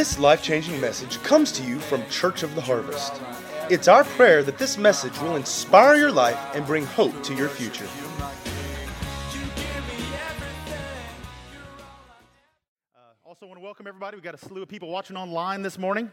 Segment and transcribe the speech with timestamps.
[0.00, 3.20] This life changing message comes to you from Church of the Harvest.
[3.68, 7.50] It's our prayer that this message will inspire your life and bring hope to your
[7.50, 7.86] future.
[13.26, 14.16] Also, want to welcome everybody.
[14.16, 16.10] We've got a slew of people watching online this morning,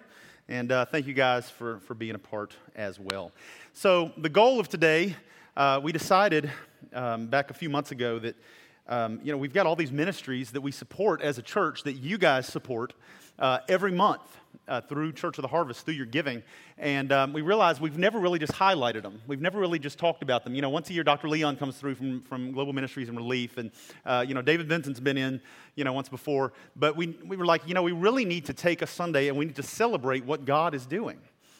[0.49, 3.31] and uh, thank you guys for, for being a part as well.
[3.71, 5.15] So, the goal of today,
[5.55, 6.51] uh, we decided
[6.91, 8.35] um, back a few months ago that
[8.89, 11.93] um, you know we've got all these ministries that we support as a church that
[11.93, 12.93] you guys support
[13.39, 14.21] uh, every month
[14.67, 16.43] uh, through Church of the Harvest, through your giving.
[16.77, 19.21] And um, we realized we've never really just highlighted them.
[19.27, 20.55] We've never really just talked about them.
[20.55, 21.29] You know, once a year, Dr.
[21.29, 23.57] Leon comes through from, from Global Ministries and Relief.
[23.57, 23.71] And,
[24.05, 25.41] uh, you know, David Benson's been in,
[25.75, 26.53] you know, once before.
[26.75, 29.37] But we, we were like, you know, we really need to take a Sunday and
[29.37, 31.19] we need to celebrate what God is doing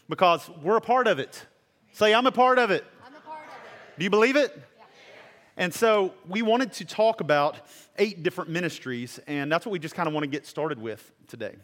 [0.10, 1.46] because we're a part of it.
[1.94, 2.84] Say, I'm a part of it.
[3.06, 3.98] I'm a part of it.
[4.00, 4.58] Do you believe it?
[5.58, 7.58] And so we wanted to talk about
[7.98, 11.12] eight different ministries, and that's what we just kind of want to get started with
[11.28, 11.56] today.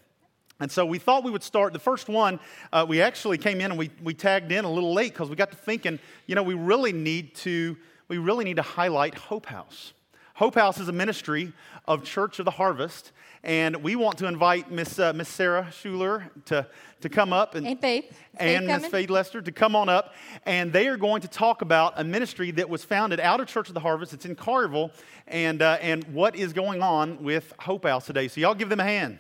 [0.60, 1.74] And so we thought we would start.
[1.74, 2.40] The first one,
[2.72, 5.36] uh, we actually came in and we, we tagged in a little late because we
[5.36, 7.78] got to thinking, you know, we really need to
[8.08, 9.94] we really need to highlight Hope House.
[10.36, 11.54] Hope House is a ministry
[11.88, 13.12] of Church of the Harvest,
[13.44, 16.66] and we want to invite Miss uh, Miss Sarah Schuler to
[17.02, 18.18] to come up and And Faith.
[18.38, 18.88] And Miss?
[18.88, 20.16] Faith Lester to come on up,
[20.48, 23.68] and they are going to talk about a ministry that was founded out of Church
[23.68, 24.12] of the Harvest.
[24.12, 24.90] It's in Collierville,
[25.28, 28.28] and uh, and what is going on with Hope House today.
[28.28, 29.20] So y'all give them a hand.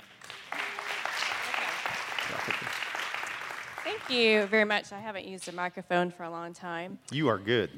[4.09, 4.91] You very much.
[4.91, 6.99] I haven't used a microphone for a long time.
[7.11, 7.69] You are good.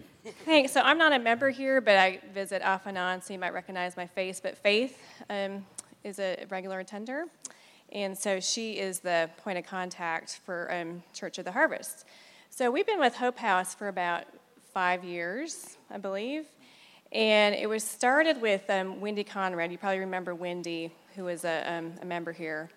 [0.45, 0.71] Thanks.
[0.71, 3.53] So I'm not a member here, but I visit off and on, so you might
[3.53, 4.39] recognize my face.
[4.39, 5.65] But Faith um,
[6.03, 7.25] is a regular attender,
[7.91, 12.05] and so she is the point of contact for um, Church of the Harvest.
[12.49, 14.23] So we've been with Hope House for about
[14.73, 16.45] five years, I believe,
[17.11, 19.71] and it was started with um, Wendy Conrad.
[19.71, 22.69] You probably remember Wendy, who was a, um, a member here.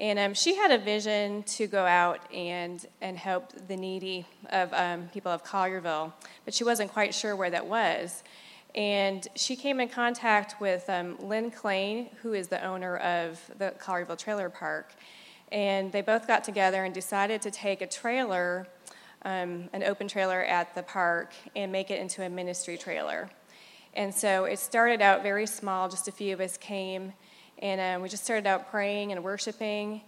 [0.00, 4.72] And um, she had a vision to go out and, and help the needy of
[4.72, 6.14] um, people of Collierville,
[6.46, 8.24] but she wasn't quite sure where that was.
[8.74, 13.74] And she came in contact with um, Lynn Klein, who is the owner of the
[13.78, 14.94] Collierville Trailer Park.
[15.52, 18.68] And they both got together and decided to take a trailer,
[19.26, 23.28] um, an open trailer at the park, and make it into a ministry trailer.
[23.92, 27.12] And so it started out very small, just a few of us came,
[27.60, 30.02] and um, we just started out praying and worshiping.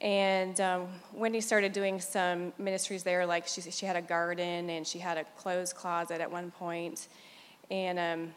[0.00, 4.86] And um, Wendy started doing some ministries there, like she, she had a garden and
[4.86, 7.08] she had a clothes closet at one point,
[7.70, 8.34] and um,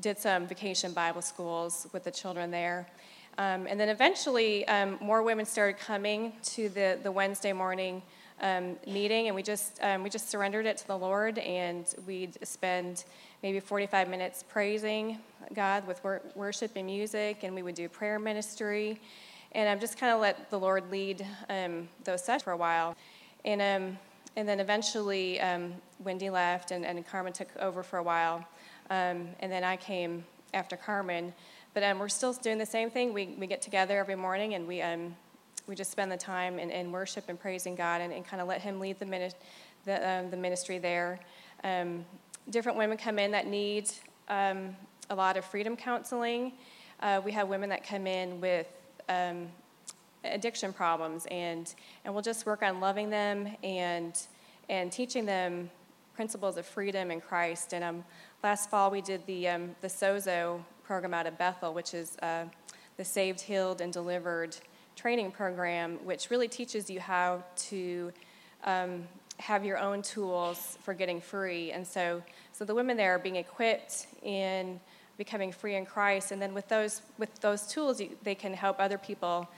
[0.00, 2.88] did some vacation Bible schools with the children there.
[3.36, 8.00] Um, and then eventually, um, more women started coming to the, the Wednesday morning
[8.40, 12.36] um, meeting, and we just um, we just surrendered it to the Lord, and we'd
[12.46, 13.04] spend
[13.44, 15.18] maybe 45 minutes praising
[15.52, 18.98] God with wor- worship and music, and we would do prayer ministry,
[19.52, 22.96] and I'm just kind of let the Lord lead um, those sessions for a while,
[23.44, 23.98] and um,
[24.36, 28.38] and then eventually um, Wendy left, and, and Carmen took over for a while,
[28.88, 30.24] um, and then I came
[30.54, 31.34] after Carmen.
[31.74, 33.12] But um, we're still doing the same thing.
[33.12, 35.16] We, we get together every morning and we, um,
[35.66, 38.46] we just spend the time in, in worship and praising God and, and kind of
[38.46, 39.32] let Him lead the, mini-
[39.84, 41.18] the, the ministry there.
[41.64, 42.04] Um,
[42.50, 43.90] different women come in that need
[44.28, 44.76] um,
[45.10, 46.52] a lot of freedom counseling.
[47.00, 48.66] Uh, we have women that come in with
[49.08, 49.48] um,
[50.24, 51.74] addiction problems, and,
[52.04, 54.18] and we'll just work on loving them and,
[54.68, 55.70] and teaching them
[56.14, 57.74] principles of freedom in Christ.
[57.74, 58.04] And um,
[58.42, 62.44] last fall we did the, um, the SOZO program out of Bethel, which is uh,
[62.96, 64.56] the Saved, Healed, and Delivered
[64.96, 68.12] training program, which really teaches you how to
[68.64, 69.06] um,
[69.38, 71.72] have your own tools for getting free.
[71.72, 72.22] And so,
[72.52, 74.80] so the women there are being equipped in
[75.16, 78.76] becoming free in Christ, and then with those with those tools, you, they can help
[78.78, 79.48] other people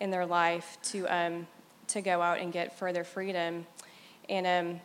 [0.00, 1.46] in their life to um,
[1.88, 3.66] to go out and get further freedom.
[4.28, 4.80] And um,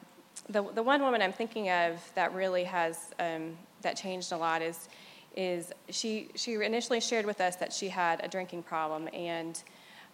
[0.50, 4.62] the the one woman I'm thinking of that really has um, that changed a lot
[4.62, 4.90] is
[5.36, 9.64] is she she initially shared with us that she had a drinking problem and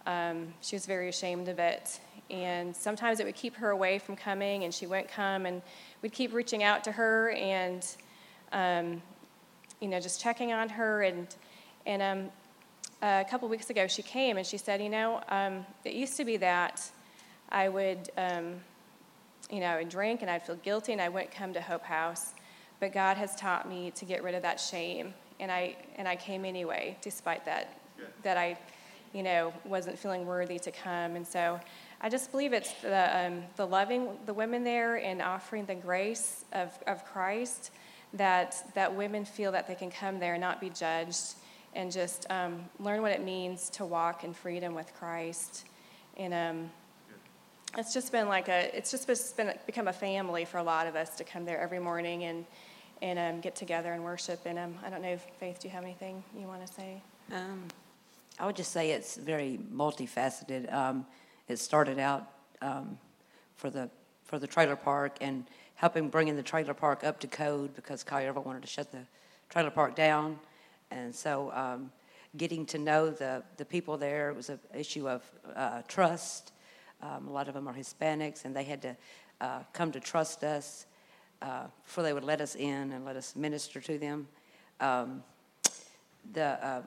[0.06, 2.00] um, she was very ashamed of it.
[2.30, 5.46] And sometimes it would keep her away from coming, and she wouldn't come.
[5.46, 5.62] And
[6.02, 7.86] we'd keep reaching out to her and,
[8.52, 9.02] um,
[9.80, 11.02] you know, just checking on her.
[11.02, 11.28] And,
[11.84, 12.30] and um,
[13.02, 16.24] a couple weeks ago, she came and she said, You know, um, it used to
[16.24, 16.90] be that
[17.50, 18.54] I would, um,
[19.50, 21.84] you know, I would drink and I'd feel guilty and I wouldn't come to Hope
[21.84, 22.34] House.
[22.80, 25.14] But God has taught me to get rid of that shame.
[25.38, 27.78] And I, and I came anyway, despite that,
[28.22, 28.58] that I
[29.16, 31.16] you know, wasn't feeling worthy to come.
[31.16, 31.58] And so
[32.02, 36.44] I just believe it's the, um, the loving the women there and offering the grace
[36.52, 37.70] of, of Christ
[38.12, 41.36] that, that women feel that they can come there and not be judged
[41.74, 45.64] and just um, learn what it means to walk in freedom with Christ.
[46.18, 46.70] And um,
[47.78, 50.94] it's just been like a, it's just been become a family for a lot of
[50.94, 52.44] us to come there every morning and,
[53.00, 54.40] and um, get together and worship.
[54.44, 57.00] And um, I don't know, if Faith, do you have anything you want to say?
[58.38, 60.72] I would just say it's very multifaceted.
[60.72, 61.06] Um,
[61.48, 62.30] it started out
[62.60, 62.98] um,
[63.54, 63.88] for the
[64.24, 68.32] for the trailer park and helping bringing the trailer park up to code because Kyle
[68.34, 69.02] wanted to shut the
[69.48, 70.38] trailer park down,
[70.90, 71.90] and so um,
[72.36, 75.22] getting to know the the people there was an issue of
[75.54, 76.52] uh, trust.
[77.02, 78.96] Um, a lot of them are Hispanics, and they had to
[79.40, 80.84] uh, come to trust us
[81.40, 84.28] uh, before they would let us in and let us minister to them.
[84.80, 85.22] Um,
[86.32, 86.82] the uh,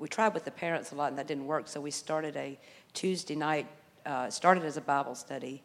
[0.00, 1.68] we tried with the parents a lot, and that didn't work.
[1.68, 2.58] So we started a
[2.94, 3.68] Tuesday night.
[4.06, 5.62] Uh, started as a Bible study,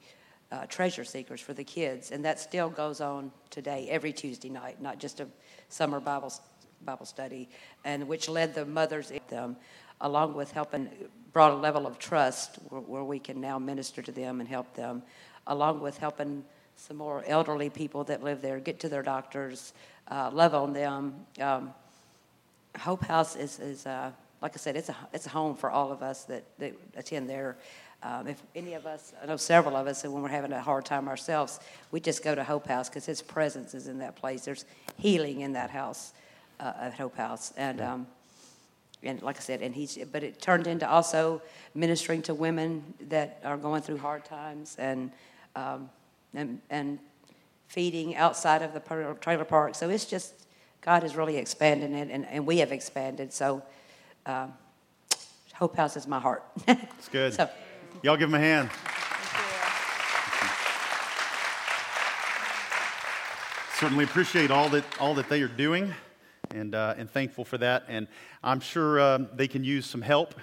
[0.51, 4.81] uh, treasure seekers for the kids, and that still goes on today every Tuesday night,
[4.81, 5.27] not just a
[5.69, 6.33] summer Bible
[6.83, 7.47] Bible study,
[7.85, 9.55] and which led the mothers in them,
[10.01, 10.89] along with helping
[11.31, 14.73] brought a level of trust where, where we can now minister to them and help
[14.75, 15.01] them,
[15.47, 16.43] along with helping
[16.75, 19.73] some more elderly people that live there get to their doctors,
[20.09, 21.25] uh, love on them.
[21.39, 21.73] Um,
[22.77, 24.11] Hope House is, is uh,
[24.41, 27.29] like I said, it's a, it's a home for all of us that, that attend
[27.29, 27.57] there.
[28.03, 30.61] Um, if any of us, I know several of us, and when we're having a
[30.61, 31.59] hard time ourselves,
[31.91, 34.45] we just go to Hope House because His presence is in that place.
[34.45, 34.65] There's
[34.97, 36.13] healing in that house
[36.59, 38.07] uh, at Hope House, and um,
[39.01, 39.97] and like I said, and he's.
[40.11, 41.41] But it turned into also
[41.73, 45.11] ministering to women that are going through hard times, and
[45.55, 45.89] um,
[46.33, 46.99] and and
[47.67, 49.75] feeding outside of the trailer park.
[49.75, 50.33] So it's just
[50.81, 53.33] God is really expanding it, and, and we have expanded.
[53.33, 53.63] So
[54.25, 54.54] um,
[55.54, 56.44] Hope House is my heart.
[56.68, 57.33] It's good.
[57.33, 57.50] so,
[58.01, 58.69] Y'all give them a hand.
[63.80, 65.94] Certainly appreciate all that, all that they are doing
[66.51, 67.83] and, uh, and thankful for that.
[67.88, 68.07] And
[68.44, 70.33] I'm sure um, they can use some help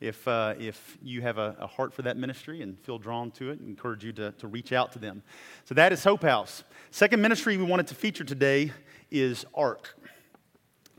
[0.00, 3.50] if, uh, if you have a, a, heart for that ministry and feel drawn to
[3.50, 3.60] it.
[3.62, 5.22] I encourage you to, to reach out to them.
[5.66, 6.64] So that is Hope House.
[6.90, 8.72] Second ministry we wanted to feature today
[9.10, 9.94] is ARC.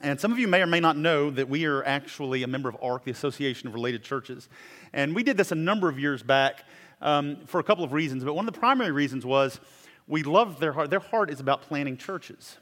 [0.01, 2.69] And some of you may or may not know that we are actually a member
[2.69, 4.49] of ARC, the Association of Related Churches.
[4.93, 6.65] And we did this a number of years back
[7.01, 8.23] um, for a couple of reasons.
[8.23, 9.59] But one of the primary reasons was
[10.07, 10.89] we love their heart.
[10.89, 12.57] Their heart is about planting churches.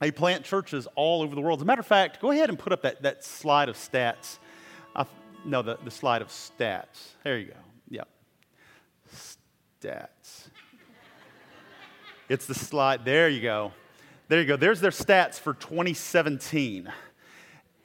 [0.00, 1.60] They plant churches all over the world.
[1.60, 4.38] As a matter of fact, go ahead and put up that, that slide of stats.
[5.44, 7.14] No, the, the slide of stats.
[7.24, 7.56] There you go.
[7.88, 8.08] Yep.
[9.82, 10.48] Stats.
[12.28, 13.04] It's the slide.
[13.04, 13.72] There you go.
[14.32, 14.56] There you go.
[14.56, 16.90] There's their stats for 2017.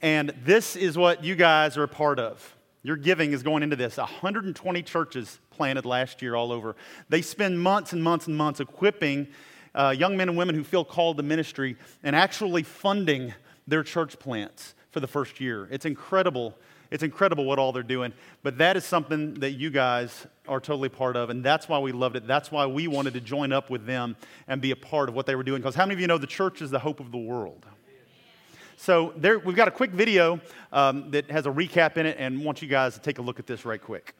[0.01, 2.55] And this is what you guys are a part of.
[2.83, 3.97] Your giving is going into this.
[3.97, 6.77] 120 churches planted last year all over.
[7.09, 9.27] They spend months and months and months equipping
[9.75, 13.33] uh, young men and women who feel called to ministry and actually funding
[13.67, 15.67] their church plants for the first year.
[15.69, 16.57] It's incredible
[16.91, 18.13] it's incredible what all they're doing.
[18.43, 21.91] But that is something that you guys are totally part of, and that's why we
[21.91, 22.27] loved it.
[22.27, 24.15] That's why we wanted to join up with them
[24.47, 25.61] and be a part of what they were doing.
[25.61, 27.65] Because how many of you know the church is the hope of the world?
[28.77, 30.39] So there, we've got a quick video
[30.71, 33.39] um, that has a recap in it, and want you guys to take a look
[33.39, 34.13] at this right quick.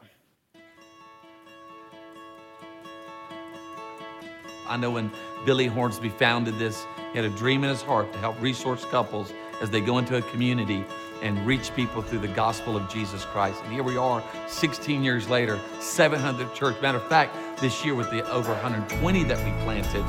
[4.68, 5.12] I know when
[5.46, 9.32] Billy Hornsby founded this, he had a dream in his heart to help resource couples
[9.62, 10.84] as they go into a community
[11.22, 13.62] and reach people through the gospel of Jesus Christ.
[13.64, 16.82] And here we are, 16 years later, 700 church.
[16.82, 20.04] Matter of fact, this year with the over 120 that we planted,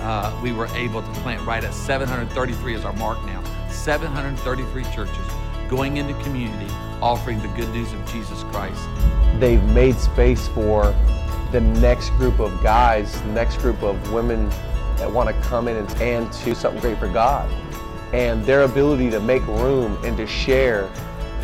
[0.00, 3.42] uh, we were able to plant right at 733 is our mark now.
[3.70, 5.26] 733 churches
[5.68, 8.80] going into community, offering the good news of Jesus Christ.
[9.40, 10.94] They've made space for
[11.52, 14.48] the next group of guys, the next group of women
[14.96, 17.50] that want to come in and, and do something great for God
[18.14, 20.88] and their ability to make room and to share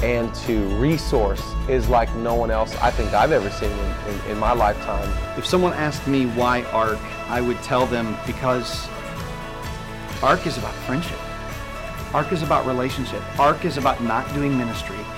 [0.04, 4.30] and to resource is like no one else I think I've ever seen in, in,
[4.30, 5.12] in, my lifetime.
[5.36, 8.88] If someone asked me why ARC, I would tell them because
[10.22, 11.18] ARC is about friendship.
[12.14, 13.20] ARC is about relationship.
[13.36, 15.10] ARC is about not doing ministry alone.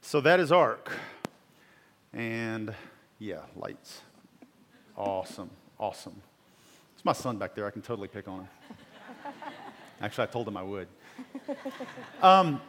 [0.00, 0.90] So that is ARC.
[2.14, 2.74] And
[3.18, 4.00] yeah, lights.
[5.00, 5.48] Awesome.
[5.78, 6.20] Awesome.
[6.94, 7.66] It's my son back there.
[7.66, 8.48] I can totally pick on him.
[10.02, 10.88] Actually, I told him I would.
[12.22, 12.60] Um,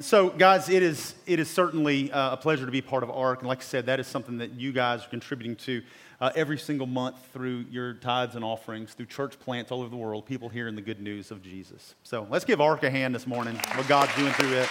[0.00, 3.38] so, guys, it is, it is certainly uh, a pleasure to be part of ARC.
[3.38, 5.82] And like I said, that is something that you guys are contributing to
[6.20, 9.96] uh, every single month through your tithes and offerings, through church plants all over the
[9.96, 11.94] world, people hearing the good news of Jesus.
[12.02, 14.68] So, let's give ARC a hand this morning, what God's doing through it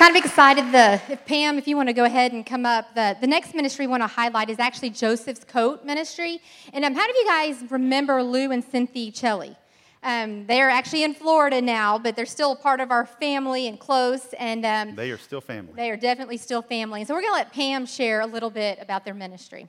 [0.00, 0.72] kind of excited.
[0.72, 3.54] The if Pam, if you want to go ahead and come up, the, the next
[3.54, 6.40] ministry we want to highlight is actually Joseph's Coat Ministry.
[6.72, 9.54] And um, how do you guys remember Lou and Cynthia Chelly?
[10.02, 13.68] Um, they are actually in Florida now, but they're still a part of our family
[13.68, 15.74] and close, and um, They are still family.
[15.76, 17.04] they are definitely still family.
[17.04, 19.68] So we're going to let Pam share a little bit about their ministry.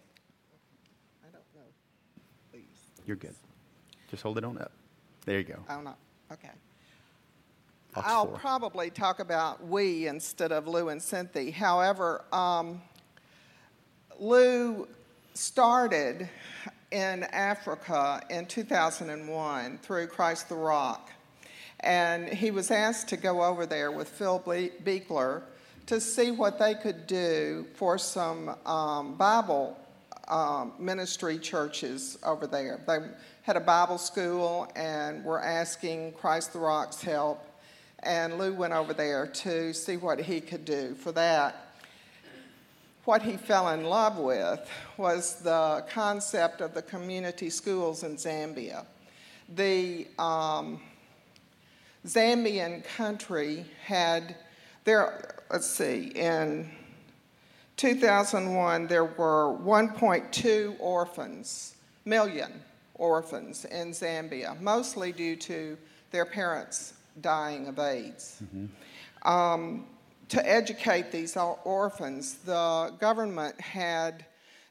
[1.22, 1.68] I don't know
[2.54, 2.64] Please.
[3.06, 3.36] you're good.
[4.10, 4.72] Just hold it on up.
[5.26, 5.58] There you go.
[5.70, 5.96] Oh, no.
[6.32, 6.52] Okay.
[7.96, 11.52] I'll probably talk about we instead of Lou and Cynthia.
[11.52, 12.82] However, um,
[14.18, 14.88] Lou
[15.34, 16.30] started
[16.92, 21.12] in Africa in 2001 through Christ the Rock.
[21.82, 25.42] And he was asked to go over there with Phil Beekler
[25.88, 29.78] to see what they could do for some um, Bible
[30.30, 32.80] um, ministry churches over there.
[32.88, 33.00] They
[33.42, 37.44] had a Bible school and were asking Christ the Rock's help.
[38.04, 41.72] And Lou went over there to see what he could do for that
[43.06, 48.86] what he fell in love with was the concept of the community schools in Zambia.
[49.56, 50.80] The um,
[52.06, 54.36] Zambian country had
[54.84, 56.70] there, let's see, in
[57.78, 62.52] 2001 there were 1.2 orphans, million
[62.96, 65.78] orphans in Zambia, mostly due to
[66.12, 68.42] their parents dying of AIDS.
[69.24, 69.88] Um,
[70.30, 74.26] to educate these orphans, the government had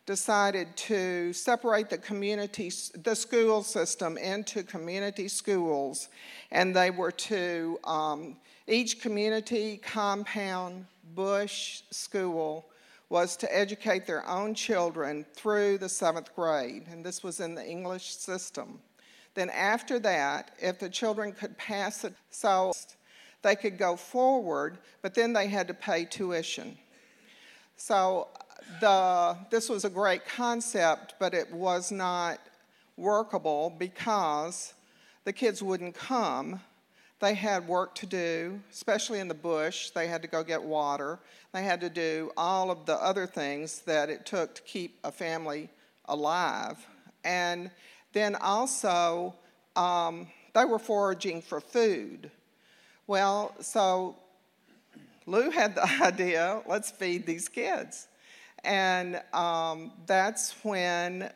[0.07, 2.73] decided to separate the community,
[3.05, 6.09] the school system into community schools,
[6.51, 12.67] and they were to um, each community compound bush school
[13.09, 17.67] was to educate their own children through the seventh grade, and this was in the
[17.67, 18.81] English system.
[19.35, 22.73] Then after that, if the children could pass it, so
[23.43, 26.77] they could go forward, but then they had to pay tuition.
[27.77, 28.29] So
[28.81, 32.39] the, this was a great concept, but it was not
[32.97, 34.75] workable because
[35.25, 36.61] the kids wouldn't come.
[37.21, 39.91] They had work to do, especially in the bush.
[39.91, 41.19] They had to go get water.
[41.53, 45.13] They had to do all of the other things that it took to keep a
[45.13, 45.69] family
[46.07, 46.79] alive.
[47.25, 47.71] And
[48.13, 49.35] then also,
[49.77, 52.31] um, they were foraging for food.
[53.07, 54.17] Well, so
[55.27, 58.09] Lou had the idea let's feed these kids.
[58.65, 61.31] And um, that's when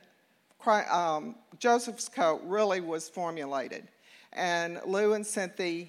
[0.67, 3.89] um, Joseph's Coat really was formulated.
[4.33, 5.87] And Lou and Cynthia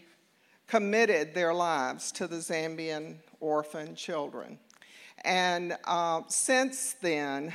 [0.67, 4.59] committed their lives to the Zambian orphan children.
[5.23, 7.53] And uh, since then,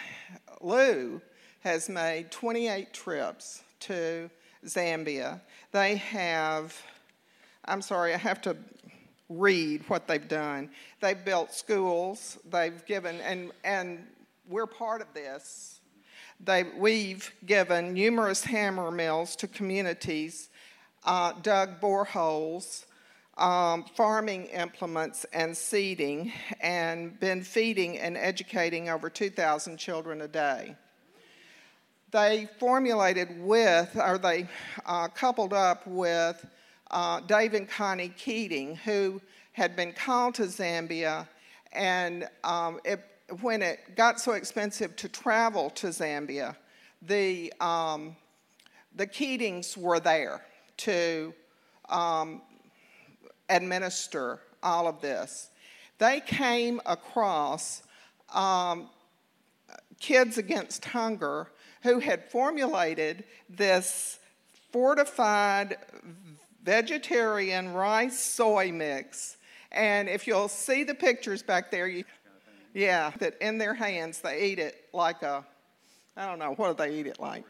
[0.61, 1.21] Lou
[1.61, 4.31] has made 28 trips to
[4.67, 5.41] Zambia.
[5.73, 6.77] They have,
[7.65, 8.57] I'm sorry, I have to
[9.29, 10.71] read what they've done.
[11.01, 14.07] They've built schools, they've given, and, and
[14.49, 15.81] we're part of this.
[16.43, 20.49] They, we've given numerous hammer mills to communities,
[21.05, 22.87] uh, dug boreholes,
[23.37, 30.77] um, farming implements, and seeding, and been feeding and educating over 2,000 children a day.
[32.13, 34.49] They formulated with, or they
[34.85, 36.45] uh, coupled up with
[36.91, 39.21] uh, Dave and Connie Keating, who
[39.53, 41.29] had been called to Zambia,
[41.73, 43.01] and um, it,
[43.43, 46.57] when it got so expensive to travel to Zambia,
[47.03, 48.17] the, um,
[48.97, 50.45] the Keatings were there
[50.79, 51.33] to
[51.89, 52.43] um,
[53.49, 55.51] administer all of this.
[55.99, 57.83] They came across
[58.35, 58.89] um,
[60.01, 61.49] Kids Against Hunger
[61.83, 64.19] who had formulated this
[64.73, 65.77] fortified
[66.63, 69.37] vegetarian rice soy mix.
[69.73, 72.05] And if you'll see the pictures back there, you,
[72.75, 75.45] yeah, that in their hands they eat it like a,
[76.17, 77.45] I don't know, what do they eat it like?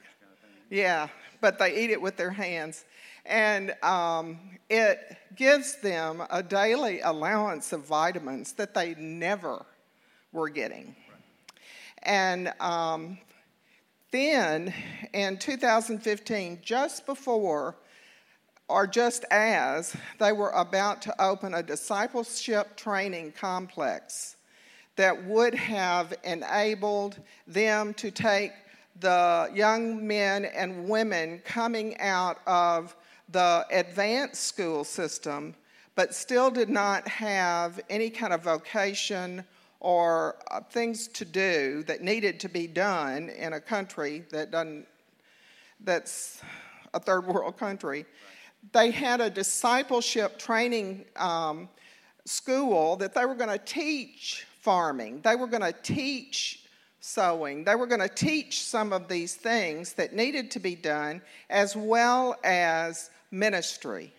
[0.71, 1.09] Yeah,
[1.41, 2.85] but they eat it with their hands.
[3.27, 9.65] And um, it gives them a daily allowance of vitamins that they never
[10.33, 10.95] were getting.
[12.03, 13.19] And um,
[14.11, 14.73] then
[15.13, 17.77] in 2015, just before
[18.69, 24.37] or just as they were about to open a discipleship training complex
[24.97, 28.53] that would have enabled them to take
[29.01, 32.95] the young men and women coming out of
[33.31, 35.55] the advanced school system,
[35.95, 39.45] but still did not have any kind of vocation
[39.81, 44.87] or uh, things to do that needed to be done in a country that doesn't,
[45.81, 46.43] that's
[46.95, 48.05] a third world country.
[48.73, 51.69] They had a discipleship training um,
[52.27, 55.23] school that they were going to teach farming.
[55.23, 56.65] They were going to teach
[57.01, 57.65] sewing.
[57.65, 61.75] They were going to teach some of these things that needed to be done, as
[61.75, 64.13] well as ministry.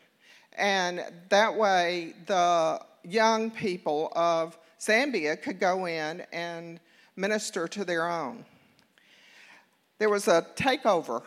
[0.58, 6.79] And that way, the young people of Zambia could go in and
[7.15, 8.45] minister to their own.
[10.00, 11.21] There was a takeover,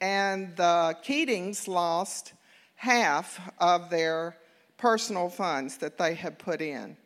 [0.00, 2.32] and the Keatings lost
[2.76, 4.36] half of their
[4.78, 6.96] personal funds that they had put in.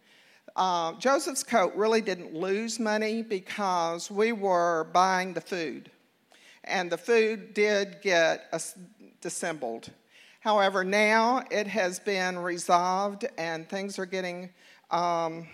[0.54, 5.90] Uh, Joseph's Coat really didn't lose money because we were buying the food,
[6.62, 8.54] and the food did get
[9.20, 9.90] dissembled.
[10.38, 14.50] However, now it has been resolved and things are getting,
[14.90, 15.48] um,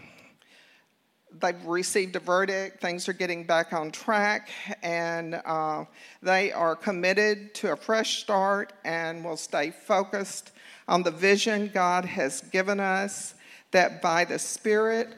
[1.40, 4.50] they've received a verdict, things are getting back on track,
[4.82, 5.84] and uh,
[6.22, 10.52] they are committed to a fresh start and will stay focused
[10.88, 13.34] on the vision God has given us
[13.70, 15.14] that by the Spirit,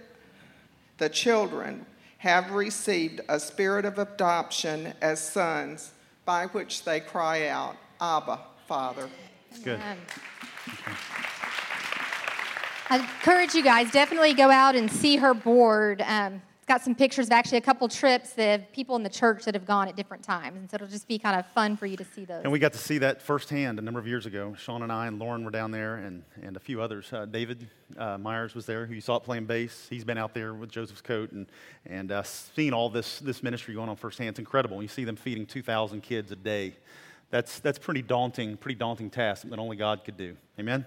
[0.99, 1.87] the children
[2.19, 5.93] have received a spirit of adoption as sons
[6.25, 8.39] by which they cry out, Abba,
[8.69, 9.09] Father.
[9.65, 9.81] Good.
[12.93, 16.03] I encourage you guys definitely go out and see her board.
[16.03, 19.55] Um, got some pictures of actually a couple trips that people in the church that
[19.55, 20.59] have gone at different times.
[20.59, 22.43] And so it'll just be kind of fun for you to see those.
[22.43, 24.55] And we got to see that firsthand a number of years ago.
[24.59, 27.11] Sean and I and Lauren were down there, and, and a few others.
[27.11, 29.87] Uh, David uh, Myers was there, who you saw playing bass.
[29.89, 31.47] He's been out there with Joseph's Coat and,
[31.87, 34.29] and uh, seen all this, this ministry going on firsthand.
[34.29, 34.83] It's incredible.
[34.83, 36.75] You see them feeding 2,000 kids a day.
[37.31, 40.37] That's, that's pretty daunting, pretty daunting task that only God could do.
[40.61, 40.85] Amen?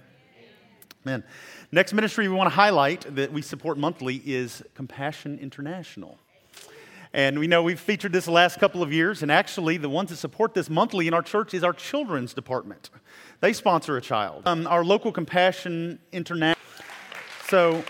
[1.05, 1.23] Amen.
[1.71, 6.17] Next ministry we want to highlight that we support monthly is Compassion International.
[7.13, 10.09] And we know we've featured this the last couple of years, and actually, the ones
[10.09, 12.89] that support this monthly in our church is our children's department.
[13.39, 14.47] They sponsor a child.
[14.47, 16.59] Um, our local Compassion International.
[17.49, 17.83] So,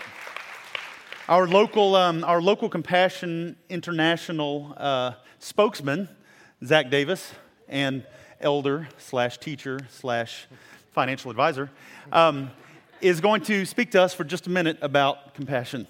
[1.26, 6.10] our local, um, our local Compassion International uh, spokesman,
[6.62, 7.32] Zach Davis,
[7.66, 8.04] and
[8.42, 10.46] elder slash teacher slash
[10.92, 11.70] financial advisor,
[12.12, 12.50] um,
[13.00, 15.86] is going to speak to us for just a minute about compassion.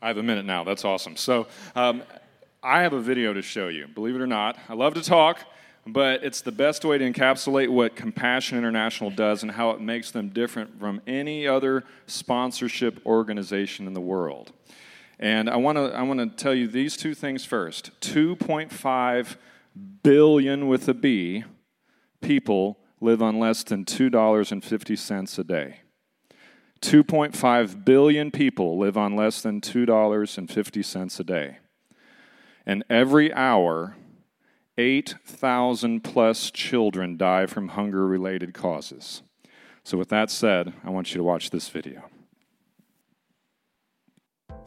[0.00, 0.64] I have a minute now.
[0.64, 1.16] That's awesome.
[1.16, 2.02] So, um,
[2.62, 3.86] I have a video to show you.
[3.86, 5.38] Believe it or not, I love to talk,
[5.86, 10.10] but it's the best way to encapsulate what Compassion International does and how it makes
[10.10, 14.52] them different from any other sponsorship organization in the world.
[15.18, 17.92] And I want to I want to tell you these two things first.
[18.00, 19.36] 2.5
[20.02, 21.44] billion with a B
[22.20, 25.80] people live on less than $2.50 a day.
[26.80, 31.58] 2.5 billion people live on less than $2.50 a day.
[32.64, 33.96] And every hour,
[34.78, 39.22] 8,000 plus children die from hunger related causes.
[39.84, 42.04] So, with that said, I want you to watch this video.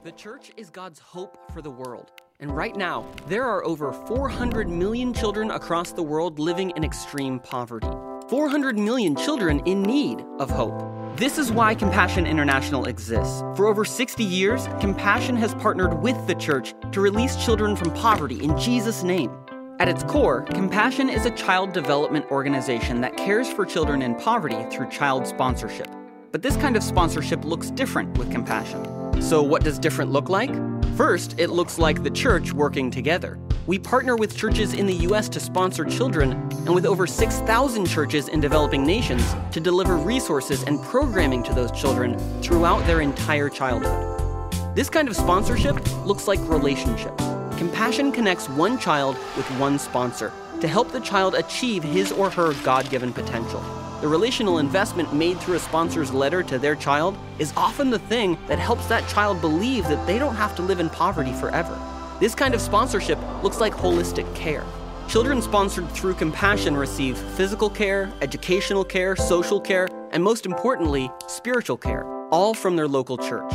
[0.03, 2.11] The church is God's hope for the world.
[2.39, 7.39] And right now, there are over 400 million children across the world living in extreme
[7.39, 7.89] poverty.
[8.29, 10.83] 400 million children in need of hope.
[11.17, 13.41] This is why Compassion International exists.
[13.55, 18.43] For over 60 years, Compassion has partnered with the church to release children from poverty
[18.43, 19.31] in Jesus' name.
[19.79, 24.63] At its core, Compassion is a child development organization that cares for children in poverty
[24.69, 25.89] through child sponsorship.
[26.31, 28.85] But this kind of sponsorship looks different with Compassion.
[29.23, 30.51] So, what does different look like?
[30.95, 33.39] First, it looks like the church working together.
[33.69, 35.29] We partner with churches in the U.S.
[35.29, 40.81] to sponsor children, and with over 6,000 churches in developing nations to deliver resources and
[40.81, 44.75] programming to those children throughout their entire childhood.
[44.75, 47.15] This kind of sponsorship looks like relationship.
[47.59, 52.55] Compassion connects one child with one sponsor to help the child achieve his or her
[52.63, 53.63] God given potential.
[54.01, 58.35] The relational investment made through a sponsor's letter to their child is often the thing
[58.47, 61.79] that helps that child believe that they don't have to live in poverty forever.
[62.19, 64.65] This kind of sponsorship looks like holistic care.
[65.07, 71.77] Children sponsored through Compassion receive physical care, educational care, social care, and most importantly, spiritual
[71.77, 73.53] care, all from their local church.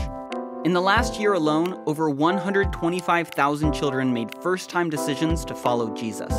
[0.65, 6.33] In the last year alone, over 125,000 children made first time decisions to follow Jesus.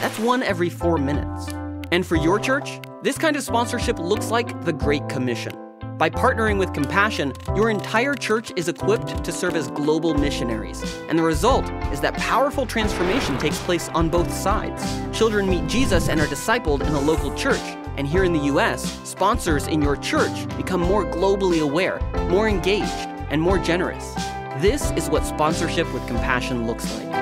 [0.00, 1.48] That's one every four minutes.
[1.90, 5.52] And for your church, this kind of sponsorship looks like the Great Commission.
[5.98, 10.82] By partnering with Compassion, your entire church is equipped to serve as global missionaries.
[11.08, 14.82] And the result is that powerful transformation takes place on both sides.
[15.16, 17.60] Children meet Jesus and are discipled in a local church.
[17.96, 23.08] And here in the US, sponsors in your church become more globally aware, more engaged,
[23.30, 24.14] and more generous.
[24.60, 27.12] This is what sponsorship with compassion looks like.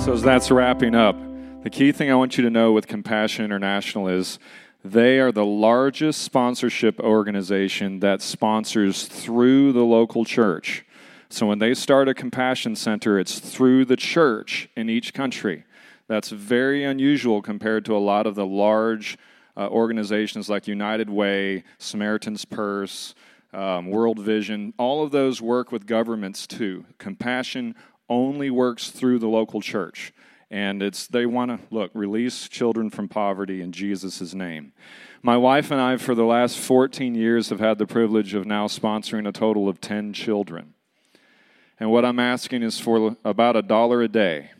[0.00, 1.16] So, as that's wrapping up,
[1.62, 4.38] the key thing I want you to know with Compassion International is
[4.82, 10.86] they are the largest sponsorship organization that sponsors through the local church.
[11.28, 15.64] So when they start a compassion center, it's through the church in each country.
[16.08, 19.18] That's very unusual compared to a lot of the large
[19.54, 23.14] uh, organizations like United Way, Samaritan's Purse,
[23.52, 24.72] um, World Vision.
[24.78, 26.86] All of those work with governments too.
[26.96, 27.74] Compassion
[28.08, 30.12] only works through the local church.
[30.50, 34.72] And it's they want to look release children from poverty in Jesus' name.
[35.22, 38.66] My wife and I, for the last 14 years, have had the privilege of now
[38.66, 40.74] sponsoring a total of 10 children.
[41.78, 44.50] And what I'm asking is for about a dollar a day.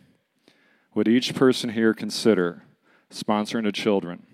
[0.94, 2.62] Would each person here consider
[3.11, 4.26] sponsoring a children,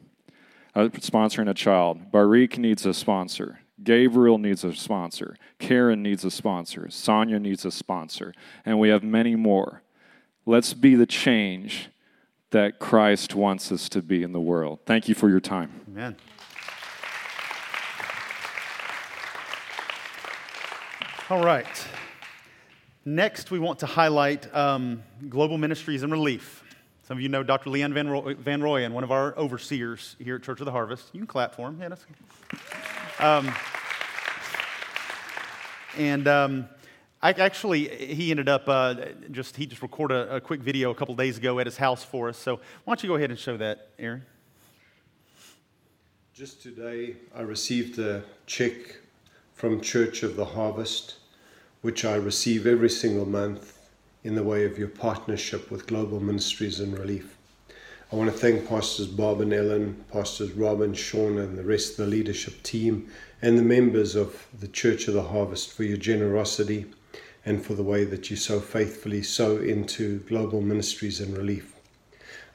[0.75, 2.11] uh, sponsoring a child?
[2.13, 3.61] Barik needs a sponsor.
[3.83, 5.37] Gabriel needs a sponsor.
[5.59, 6.89] Karen needs a sponsor.
[6.91, 8.33] Sonia needs a sponsor.
[8.65, 9.83] And we have many more.
[10.49, 11.89] Let's be the change
[12.53, 14.79] that Christ wants us to be in the world.
[14.87, 15.81] Thank you for your time.
[15.89, 16.17] Amen.
[21.29, 21.67] All right.
[23.05, 26.63] Next, we want to highlight um, global ministries and relief.
[27.03, 27.71] Some of you know Dr.
[27.71, 31.11] Leon Van, Roy, Van Rooyen, one of our overseers here at Church of the Harvest.
[31.13, 31.79] You can clap for him.
[31.81, 32.07] Yeah, that's
[33.19, 33.53] um,
[35.97, 36.69] and um,
[37.23, 38.95] I actually, he ended up uh,
[39.31, 42.05] just, he just recorded a, a quick video a couple days ago at his house
[42.05, 42.37] for us.
[42.37, 44.23] So why don't you go ahead and show that, Aaron?
[46.35, 48.99] Just today, I received a check
[49.55, 51.15] from Church of the Harvest,
[51.81, 53.79] which I receive every single month
[54.23, 57.39] in the way of your partnership with Global Ministries and Relief.
[58.13, 61.93] I want to thank Pastors Bob and Ellen, Pastors Rob and Sean, and the rest
[61.93, 65.97] of the leadership team, and the members of the Church of the Harvest for your
[65.97, 66.85] generosity
[67.47, 71.77] and for the way that you so faithfully sow into global ministries and relief.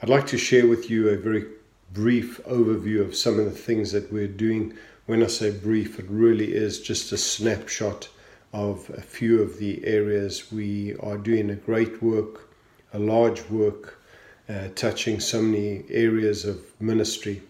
[0.04, 1.46] I'd like to share with you a very
[1.94, 4.78] brief overview of some of the things that we're doing.
[5.06, 8.10] When I say brief, it really is just a snapshot
[8.52, 12.50] of a few of the areas we are doing a great work,
[12.94, 14.02] a large work,
[14.50, 17.42] uh, touching so many areas of ministry.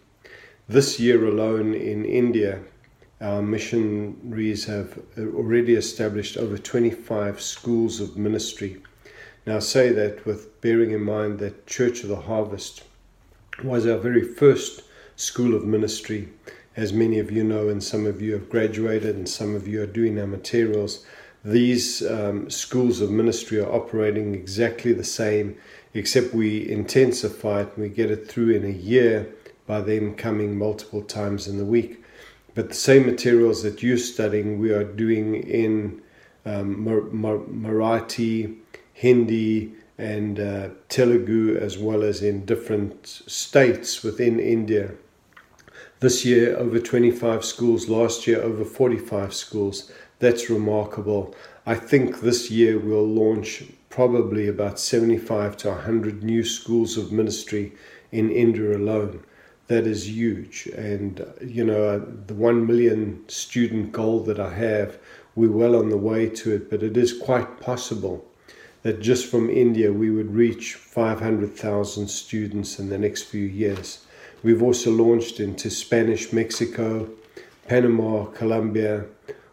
[0.69, 2.59] This year alone in India,
[3.21, 8.81] our missionaries have already established over 25 schools of ministry.
[9.45, 12.83] Now, I say that with bearing in mind that Church of the Harvest
[13.63, 14.83] was our very first
[15.15, 16.29] school of ministry.
[16.75, 19.83] As many of you know, and some of you have graduated, and some of you
[19.83, 21.05] are doing our materials.
[21.43, 25.57] These um, schools of ministry are operating exactly the same,
[25.93, 29.33] except we intensify it and we get it through in a year
[29.67, 32.00] by them coming multiple times in the week.
[32.53, 36.01] But the same materials that you're studying, we are doing in
[36.45, 38.57] um, Mar- Mar- Marathi,
[38.93, 44.91] Hindi, and uh, Telugu, as well as in different states within India.
[46.01, 47.87] This year, over 25 schools.
[47.87, 49.91] Last year, over 45 schools.
[50.19, 51.33] That's remarkable.
[51.65, 57.73] I think this year we'll launch probably about 75 to 100 new schools of ministry
[58.11, 59.23] in India alone
[59.67, 60.67] that is huge.
[60.67, 64.99] And, you know, uh, the 1 million student goal that I have,
[65.35, 68.25] we're well on the way to it, but it is quite possible
[68.83, 74.05] that just from India we would reach 500,000 students in the next few years.
[74.43, 77.09] We've also launched into Spanish Mexico,
[77.67, 79.05] Panama, Colombia,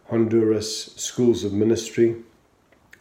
[0.09, 2.15] Honduras schools of ministry.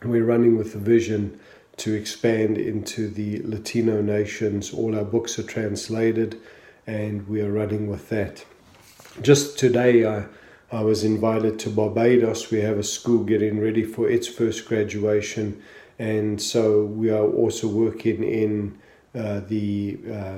[0.04, 1.40] We're running with the vision
[1.78, 4.72] to expand into the Latino nations.
[4.74, 6.40] All our books are translated
[6.88, 8.44] and we are running with that.
[9.20, 10.24] Just today, I,
[10.72, 12.50] I was invited to Barbados.
[12.50, 15.62] We have a school getting ready for its first graduation,
[15.98, 18.78] and so we are also working in
[19.14, 20.36] uh, the uh,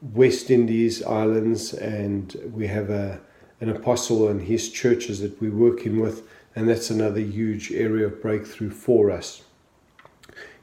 [0.00, 3.20] West Indies islands, and we have a
[3.60, 6.22] an apostle and his churches that we're working with,
[6.54, 9.42] and that's another huge area of breakthrough for us.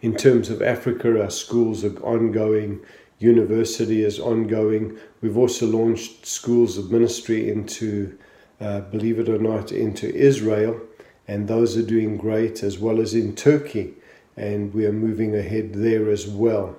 [0.02, 2.80] In terms of Africa, our schools are ongoing
[3.20, 4.98] university is ongoing.
[5.22, 8.18] We've also launched schools of ministry into,
[8.60, 10.80] uh, believe it or not, into Israel,
[11.28, 13.94] and those are doing great, as well as in Turkey,
[14.38, 16.76] and we are moving ahead there as well.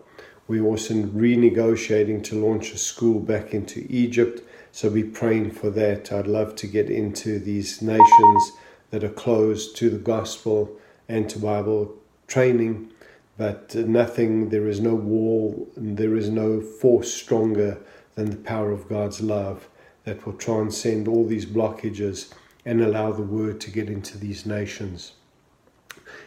[0.46, 6.12] We're also renegotiating to launch a school back into Egypt, so be praying for that.
[6.12, 8.53] I'd love to get into these nations
[8.90, 11.96] that are closed to the gospel and to Bible
[12.29, 12.90] training
[13.37, 17.79] but uh, nothing, there is no wall, there is no force stronger
[18.14, 19.68] than the power of God's love
[20.05, 22.33] that will transcend all these blockages
[22.64, 25.12] and allow the word to get into these nations.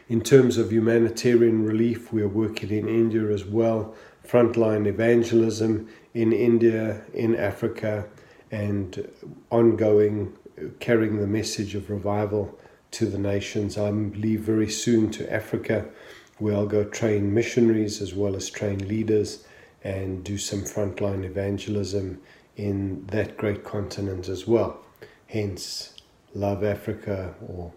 [0.07, 3.95] In terms of humanitarian relief, we are working in India as well,
[4.27, 8.05] frontline evangelism in India, in Africa,
[8.51, 9.07] and
[9.51, 10.33] ongoing
[10.79, 12.57] carrying the message of revival
[12.91, 13.77] to the nations.
[13.77, 15.85] I believe very soon to Africa
[16.39, 19.45] where I'll go train missionaries as well as train leaders
[19.83, 22.21] and do some frontline evangelism
[22.55, 24.81] in that great continent as well.
[25.27, 25.93] Hence,
[26.33, 27.71] love Africa or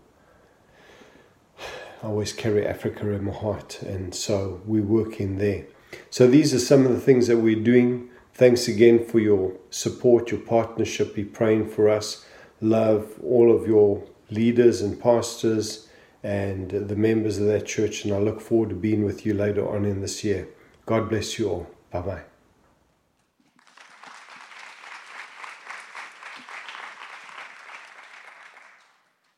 [2.03, 5.67] I always carry Africa in my heart, and so we work in there.
[6.11, 8.09] So these are some of the things that we're doing.
[8.35, 11.15] Thanks again for your support, your partnership.
[11.15, 12.25] Be praying for us.
[12.61, 15.89] Love all of your leaders and pastors
[16.23, 19.69] and the members of that church, and I look forward to being with you later
[19.69, 20.49] on in this year.
[20.87, 21.71] God bless you all.
[21.91, 22.23] Bye bye.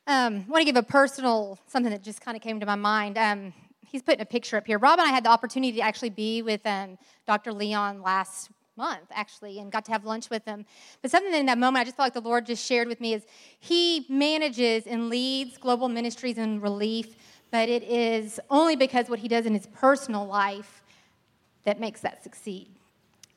[0.06, 2.74] Um, I want to give a personal something that just kind of came to my
[2.74, 3.16] mind.
[3.16, 3.54] Um,
[3.86, 4.78] he's putting a picture up here.
[4.78, 7.52] Rob and I had the opportunity to actually be with um, Dr.
[7.52, 10.66] Leon last month, actually, and got to have lunch with him.
[11.02, 13.14] But something in that moment I just felt like the Lord just shared with me
[13.14, 13.24] is
[13.60, 17.16] he manages and leads global ministries and relief,
[17.50, 20.82] but it is only because what he does in his personal life
[21.64, 22.68] that makes that succeed.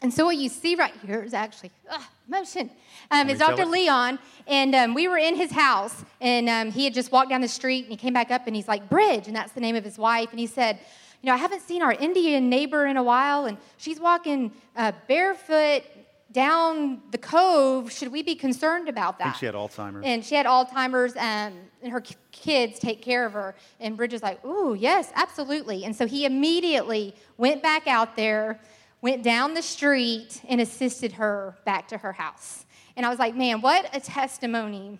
[0.02, 2.70] And so what you see right here is actually ugh, motion.
[3.10, 3.66] Um, is Dr.
[3.66, 7.42] Leon, and um, we were in his house, and um, he had just walked down
[7.42, 9.76] the street, and he came back up, and he's like, Bridge, and that's the name
[9.76, 10.80] of his wife, and he said,
[11.28, 14.94] you know, I haven't seen our Indian neighbor in a while, and she's walking uh,
[15.10, 15.84] barefoot
[16.32, 17.92] down the cove.
[17.92, 19.28] Should we be concerned about that?
[19.28, 20.06] I think she had Alzheimer's.
[20.06, 23.56] And she had Alzheimer's, um, and her kids take care of her.
[23.82, 25.84] And Bridge is like, ooh, yes, absolutely.
[25.84, 28.62] And so he immediately went back out there
[29.02, 32.66] went down the street and assisted her back to her house.
[32.96, 34.98] And I was like, man, what a testimony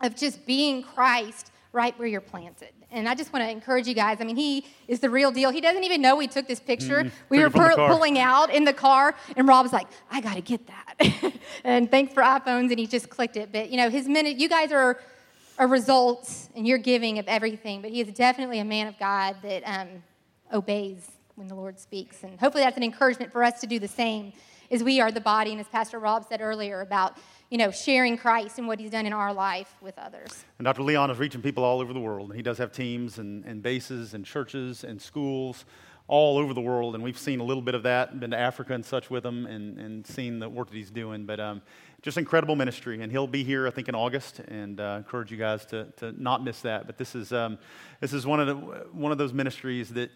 [0.00, 2.70] of just being Christ right where you're planted.
[2.90, 4.18] And I just want to encourage you guys.
[4.20, 5.50] I mean, he is the real deal.
[5.50, 7.04] He doesn't even know we took this picture.
[7.04, 10.40] Mm, we were pulling out in the car, and Rob was like, I got to
[10.40, 11.32] get that.
[11.64, 13.50] and thanks for iPhones, and he just clicked it.
[13.52, 15.00] But, you know, his minute, you guys are
[15.58, 17.82] a result, and you're giving of everything.
[17.82, 19.88] But he is definitely a man of God that um,
[20.52, 22.22] obeys when the Lord speaks.
[22.22, 24.32] And hopefully that's an encouragement for us to do the same
[24.70, 27.16] as we are the body, and as Pastor Rob said earlier about
[27.54, 30.44] you know, sharing Christ and what he's done in our life with others.
[30.58, 30.82] And Dr.
[30.82, 32.30] Leon is reaching people all over the world.
[32.30, 35.64] And he does have teams and, and bases and churches and schools
[36.08, 36.96] all over the world.
[36.96, 39.46] And we've seen a little bit of that, been to Africa and such with him
[39.46, 41.26] and, and seen the work that he's doing.
[41.26, 41.62] But um,
[42.02, 43.00] just incredible ministry.
[43.00, 44.40] And he'll be here, I think, in August.
[44.40, 46.86] And uh, encourage you guys to, to not miss that.
[46.86, 47.58] But this is, um,
[48.00, 48.54] this is one, of the,
[48.90, 50.10] one of those ministries that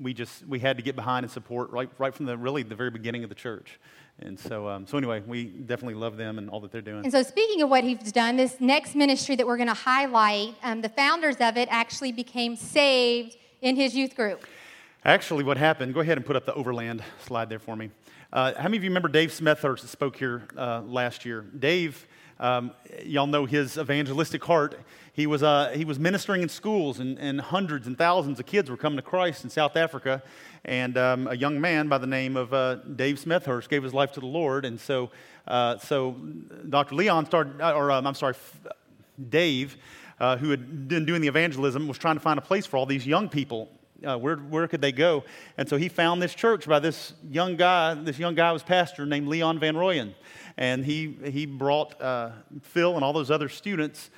[0.00, 2.74] we just we had to get behind and support right, right from the really the
[2.74, 3.78] very beginning of the church.
[4.18, 7.04] And so, um, so anyway, we definitely love them and all that they're doing.
[7.04, 10.54] And so, speaking of what he's done, this next ministry that we're going to highlight,
[10.62, 14.44] um, the founders of it actually became saved in his youth group.
[15.04, 15.94] Actually, what happened?
[15.94, 17.90] Go ahead and put up the overland slide there for me.
[18.32, 21.46] Uh, how many of you remember Dave Smethurst that spoke here uh, last year?
[21.58, 22.06] Dave,
[22.40, 22.72] um,
[23.04, 24.80] y'all know his evangelistic heart.
[25.12, 28.70] He was, uh, he was ministering in schools, and, and, hundreds and thousands of kids
[28.70, 30.22] were coming to Christ in South Africa.
[30.64, 34.12] And um, a young man by the name of uh, Dave Smethurst gave his life
[34.12, 34.64] to the Lord.
[34.64, 35.10] And so,
[35.46, 36.12] uh, so
[36.68, 36.94] Dr.
[36.94, 38.34] Leon started, uh, or um, I'm sorry,
[39.28, 39.76] Dave,
[40.18, 42.86] uh, who had been doing the evangelism, was trying to find a place for all
[42.86, 43.68] these young people.
[44.02, 45.24] Uh, where, where could they go?
[45.58, 47.92] And so he found this church by this young guy.
[47.92, 50.14] This young guy was pastor named Leon Van Rooyen.
[50.60, 52.30] And he, he brought uh,
[52.62, 54.10] Phil and all those other students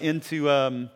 [0.00, 0.90] into, um,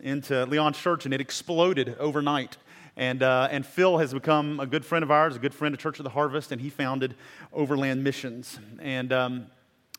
[0.00, 2.58] into Leon's church, and it exploded overnight.
[2.96, 5.80] And, uh, and Phil has become a good friend of ours, a good friend of
[5.80, 7.14] Church of the Harvest, and he founded
[7.52, 8.58] Overland Missions.
[8.80, 9.46] And, um,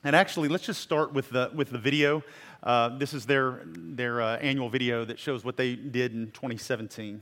[0.04, 2.24] and actually, let's just start with the, with the video.
[2.62, 7.22] Uh, this is their, their uh, annual video that shows what they did in 2017.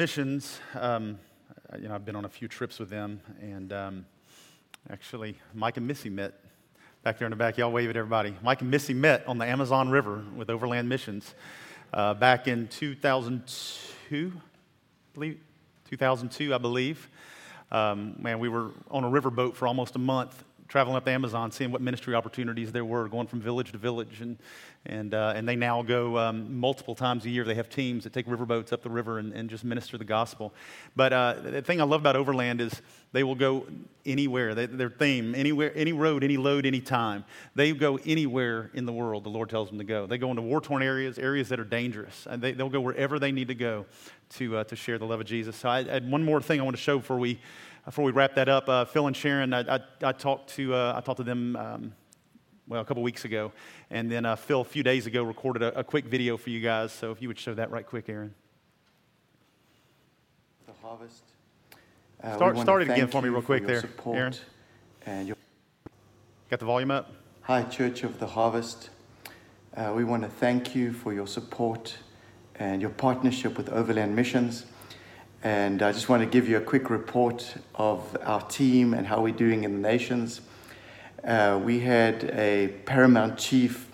[0.00, 1.18] Missions, um,
[1.78, 4.06] you know, I've been on a few trips with them, and um,
[4.88, 6.40] actually, Mike and Missy met
[7.02, 7.58] back there in the back.
[7.58, 8.34] Y'all wave at everybody.
[8.42, 11.34] Mike and Missy met on the Amazon River with Overland Missions
[11.92, 14.40] uh, back in 2002, I
[15.12, 15.38] believe,
[15.90, 17.10] 2002, I believe.
[17.70, 21.50] Um, man, we were on a riverboat for almost a month, traveling up the Amazon,
[21.50, 24.38] seeing what ministry opportunities there were, going from village to village, and
[24.86, 27.44] and, uh, and they now go um, multiple times a year.
[27.44, 30.54] They have teams that take riverboats up the river and, and just minister the gospel.
[30.96, 32.80] But uh, the thing I love about Overland is
[33.12, 33.66] they will go
[34.06, 34.54] anywhere.
[34.54, 37.26] They, their theme, anywhere, any road, any load, any time.
[37.54, 40.06] They go anywhere in the world the Lord tells them to go.
[40.06, 42.26] They go into war torn areas, areas that are dangerous.
[42.28, 43.84] And they, will go wherever they need to go
[44.36, 45.56] to, uh, to share the love of Jesus.
[45.56, 47.38] So I, I had one more thing I want to show before we,
[47.84, 48.66] before we wrap that up.
[48.66, 51.56] Uh, Phil and Sharon, I, I, I talked, to, uh, I talked to them.
[51.56, 51.92] Um,
[52.70, 53.52] well, a couple weeks ago.
[53.90, 56.60] And then uh, Phil, a few days ago, recorded a, a, quick video for you
[56.60, 56.92] guys.
[56.92, 58.32] So if you would show that right quick, Aaron.
[60.66, 61.24] The harvest.
[62.22, 64.34] Uh, start start it again for me, real quick, there, Aaron.
[65.04, 65.36] And your...
[66.48, 67.12] Got the volume up?
[67.42, 68.90] Hi, Church of the Harvest.
[69.76, 71.96] Uh, we want to thank you for your support
[72.56, 74.66] and your partnership with Overland Missions.
[75.42, 79.22] And I just want to give you a quick report of our team and how
[79.22, 80.42] we're doing in the nations.
[81.24, 83.88] Uh, we had a paramount chief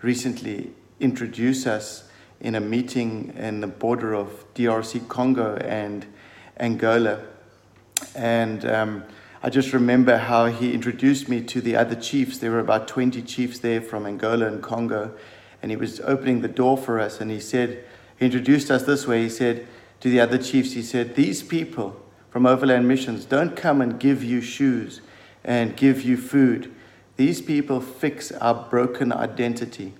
[0.00, 6.04] recently introduce us in a meeting in the border of DRC Congo and
[6.58, 7.20] Angola.
[8.16, 9.04] And um,
[9.44, 12.38] I just remember how he introduced me to the other chiefs.
[12.38, 15.14] There were about 20 chiefs there from Angola and Congo.
[15.62, 17.20] And he was opening the door for us.
[17.20, 17.84] And he said,
[18.18, 19.22] he introduced us this way.
[19.22, 19.68] He said
[20.00, 24.24] to the other chiefs, he said, These people from Overland Missions don't come and give
[24.24, 25.00] you shoes
[25.44, 26.74] and give you food.
[27.16, 29.92] These people fix our broken identity.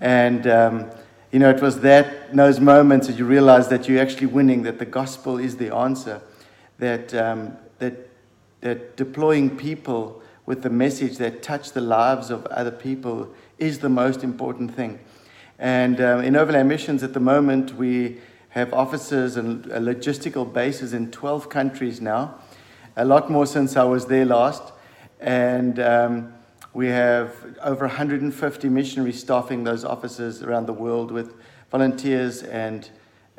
[0.00, 0.90] And, um,
[1.32, 4.78] you know, it was that, those moments that you realize that you're actually winning, that
[4.78, 6.20] the gospel is the answer,
[6.78, 8.08] that, um, that,
[8.60, 13.88] that deploying people with the message that touch the lives of other people is the
[13.88, 14.98] most important thing.
[15.58, 18.18] And um, in Overland Missions at the moment, we
[18.50, 22.36] have offices and logistical bases in 12 countries now,
[22.98, 24.72] a lot more since I was there last.
[25.20, 26.34] And um,
[26.74, 27.32] we have
[27.62, 31.34] over 150 missionaries staffing those offices around the world with
[31.70, 32.90] volunteers and,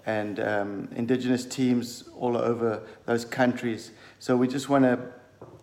[0.06, 3.91] and um, indigenous teams all over those countries.
[4.19, 4.98] So we just want to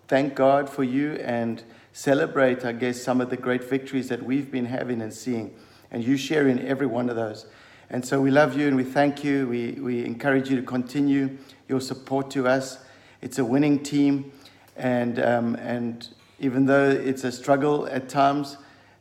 [0.09, 1.63] thank God for you and
[1.95, 5.55] celebrate, I guess, some of the great victories that we've been having and seeing.
[5.91, 7.47] And you share in every one of those.
[7.89, 9.49] And so we love you and we thank you.
[9.49, 12.81] We, we encourage you to continue your support to us.
[13.27, 14.31] It's a winning team.
[14.77, 16.07] And, um, and
[16.39, 18.57] even though it's a struggle at times,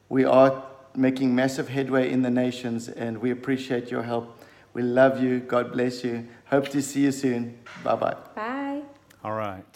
[0.10, 0.64] we are
[0.96, 4.44] making massive headway in the nations, and we appreciate your help.
[4.74, 5.42] We love you.
[5.42, 6.28] God bless you.
[6.46, 7.60] Hope to see you soon.
[7.84, 8.18] Bye bye.
[8.34, 8.82] Bye.
[9.24, 9.76] All right.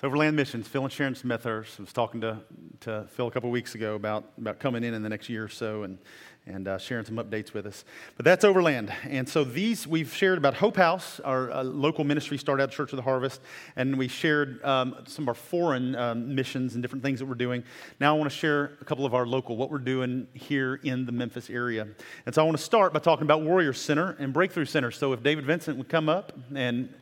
[0.00, 2.38] So Overland Missions, Phil and Sharon Smithhurst was talking to,
[2.82, 5.42] to Phil a couple of weeks ago about, about coming in in the next year
[5.42, 5.98] or so, and
[6.46, 7.84] and uh, sharing some updates with us.
[8.16, 8.92] But that's Overland.
[9.02, 12.92] And so these, we've shared about Hope House, our uh, local ministry started out Church
[12.92, 13.40] of the Harvest,
[13.74, 17.34] and we shared um, some of our foreign um, missions and different things that we're
[17.34, 17.64] doing.
[17.98, 21.04] Now I want to share a couple of our local, what we're doing here in
[21.04, 21.88] the Memphis area.
[22.26, 24.92] And so I want to start by talking about Warrior Center and Breakthrough Center.
[24.92, 26.94] So if David Vincent would come up and,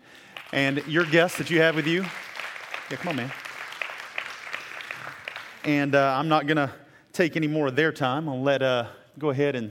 [0.52, 2.02] and your guests that you have with you.
[2.90, 3.33] Yeah, come on, man.
[5.64, 6.70] And uh, I'm not going to
[7.12, 8.28] take any more of their time.
[8.28, 8.87] I'll let uh,
[9.18, 9.70] go ahead and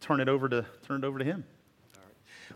[0.00, 1.44] turn it over to turn it over to him.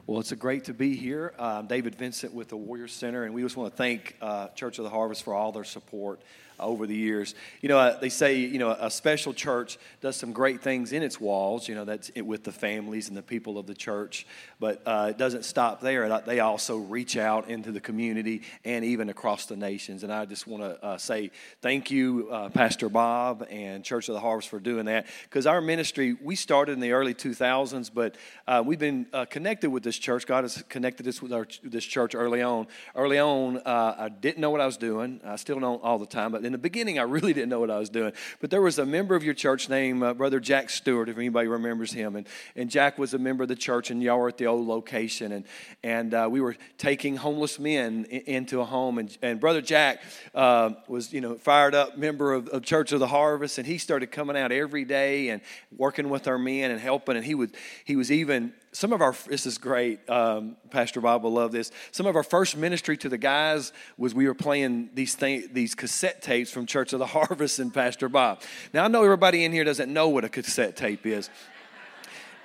[0.06, 1.32] Well, it's a great to be here.
[1.38, 4.78] Um, David Vincent with the Warrior Center, and we just want to thank uh, Church
[4.78, 6.20] of the Harvest for all their support
[6.58, 7.34] over the years.
[7.60, 11.02] You know, uh, they say, you know, a special church does some great things in
[11.02, 14.26] its walls, you know, that's it, with the families and the people of the church,
[14.60, 16.20] but uh, it doesn't stop there.
[16.20, 20.04] They also reach out into the community and even across the nations.
[20.04, 21.30] And I just want to uh, say
[21.60, 25.60] thank you, uh, Pastor Bob and Church of the Harvest, for doing that because our
[25.60, 29.98] ministry, we started in the early 2000s, but uh, we've been uh, connected with this
[29.98, 30.26] church.
[30.26, 32.66] God has connected us with our, this church early on.
[32.94, 35.20] Early on, I didn't know what I was doing.
[35.24, 37.70] I still don't all the time, but in the beginning, I really didn't know what
[37.70, 38.12] I was doing.
[38.40, 41.48] But there was a member of your church named uh, Brother Jack Stewart, if anybody
[41.48, 42.16] remembers him.
[42.16, 42.26] And,
[42.56, 45.32] and Jack was a member of the church, and y'all were at the old location.
[45.32, 45.44] And,
[45.82, 48.98] and uh, we were taking homeless men in, into a home.
[48.98, 50.02] And, and Brother Jack
[50.34, 53.58] uh, was, you know, fired up member of, of Church of the Harvest.
[53.58, 55.40] And he started coming out every day and
[55.76, 57.16] working with our men and helping.
[57.16, 61.22] And he, would, he was even some of our this is great um, pastor bob
[61.22, 61.70] will love this.
[61.92, 66.22] Some of our first ministry to the guys was we were playing these these cassette
[66.22, 68.42] tapes from church of the harvest and pastor bob.
[68.72, 71.30] Now i know everybody in here doesn't know what a cassette tape is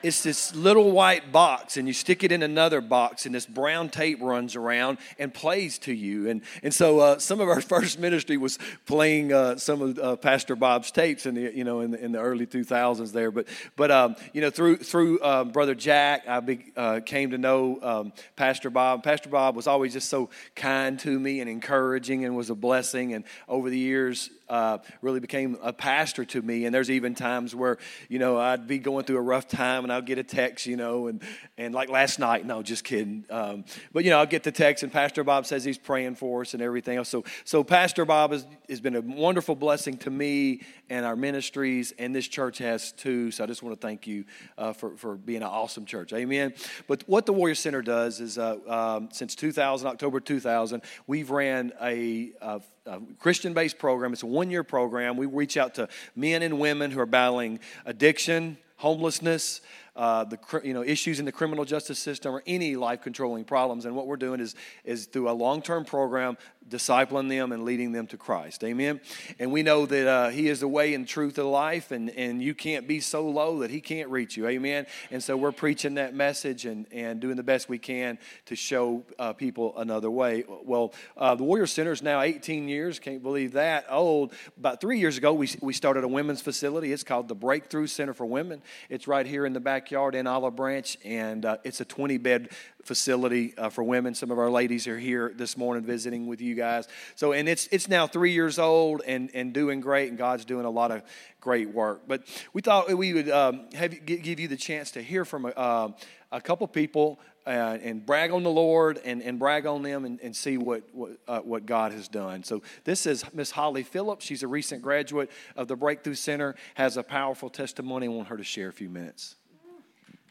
[0.04, 3.90] it's this little white box and you stick it in another box and this brown
[3.90, 6.30] tape runs around and plays to you.
[6.30, 10.16] And, and so uh, some of our first ministry was playing uh, some of uh,
[10.16, 13.32] pastor bob's tapes in the you know in the, in the early 2000s there.
[13.32, 17.38] But but um, you know through through uh, brother jack i be, uh, came to
[17.38, 19.04] know um, pastor bob.
[19.04, 23.14] Pastor bob was always just so kind to me and encouraging and was a blessing.
[23.14, 26.66] And over the years uh, really became a pastor to me.
[26.66, 27.78] And there's even times where,
[28.08, 30.78] you know, I'd be going through a rough time and I'll get a text, you
[30.78, 31.24] know, and,
[31.58, 33.26] and like last night, no, just kidding.
[33.32, 36.42] Um, but, you know, I'll get the text and Pastor Bob says he's praying for
[36.42, 37.10] us and everything else.
[37.10, 40.62] So, so Pastor Bob has, has been a wonderful blessing to me
[40.92, 43.32] and our ministries, and this church has too.
[43.32, 44.26] So I just want to thank you
[44.58, 46.14] uh, for, for being an awesome church.
[46.14, 46.54] Amen.
[46.88, 51.74] But what the Warrior Center does is uh, um, since 2000, October 2000, we've ran
[51.82, 54.14] a, a a Christian based program.
[54.14, 55.16] It's a one year program.
[55.18, 59.60] We reach out to men and women who are battling addiction, homelessness,
[59.98, 63.86] uh, the you know issues in the criminal justice system or any life controlling problems.
[63.86, 64.56] And what we're doing is
[64.86, 66.38] is through a long term program,
[66.68, 68.64] discipling them and leading them to Christ.
[68.64, 69.02] Amen.
[69.40, 72.42] And we know that uh, He is the way and truth of life, and and
[72.42, 74.48] you can't be so low that He can't reach you.
[74.48, 74.86] Amen.
[75.12, 79.04] And so we're preaching that message and and doing the best we can to show
[79.18, 80.44] uh, people another way.
[80.48, 83.00] Well, uh, the Warrior Center is now 18 years.
[83.00, 84.34] Can't believe that old.
[84.58, 86.92] About three years ago, we we started a women's facility.
[86.92, 88.62] It's called the Breakthrough Center for Women.
[88.90, 92.50] It's right here in the backyard in Olive Branch, and uh, it's a 20 bed
[92.90, 94.16] facility uh, for women.
[94.16, 96.88] Some of our ladies are here this morning visiting with you guys.
[97.14, 100.66] So, and it's it's now three years old and and doing great, and God's doing
[100.66, 101.04] a lot of
[101.40, 102.02] great work.
[102.08, 105.50] But we thought we would um, have give you the chance to hear from a,
[105.50, 105.92] uh,
[106.32, 107.20] a couple people.
[107.48, 110.84] Uh, and brag on the Lord and, and brag on them and, and see what,
[110.92, 112.44] what, uh, what God has done.
[112.44, 114.24] So, this is Miss Holly Phillips.
[114.24, 118.06] She's a recent graduate of the Breakthrough Center, has a powerful testimony.
[118.06, 119.36] I want her to share a few minutes.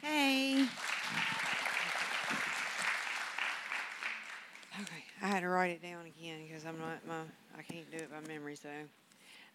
[0.01, 0.69] Hey.
[5.21, 7.21] I had to write it down again because I'm not my
[7.59, 8.55] I can't do it by memory.
[8.55, 8.69] So,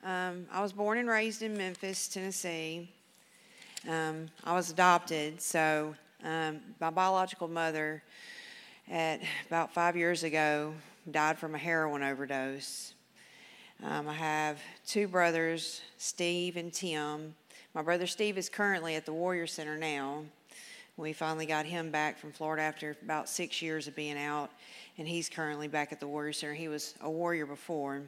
[0.04, 2.90] um, I was born and raised in Memphis, Tennessee.
[3.88, 8.04] Um, I was adopted, so um, my biological mother,
[8.92, 10.74] at about five years ago,
[11.10, 12.94] died from a heroin overdose.
[13.82, 17.36] Um, I have two brothers, Steve and Tim.
[17.74, 20.24] My brother Steve is currently at the Warrior Center now.
[20.96, 24.52] We finally got him back from Florida after about six years of being out,
[25.00, 26.54] and he's currently back at the Warrior Center.
[26.54, 28.04] He was a warrior before.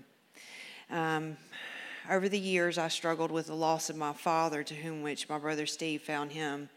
[0.91, 1.36] Um,
[2.07, 5.39] over the years, I struggled with the loss of my father, to whom which my
[5.39, 6.69] brother Steve found him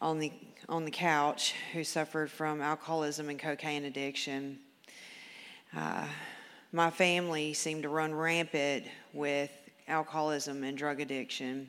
[0.00, 0.32] on the
[0.68, 4.60] on the couch, who suffered from alcoholism and cocaine addiction.
[5.76, 6.06] Uh,
[6.70, 9.50] my family seemed to run rampant with
[9.88, 11.66] alcoholism and drug addiction.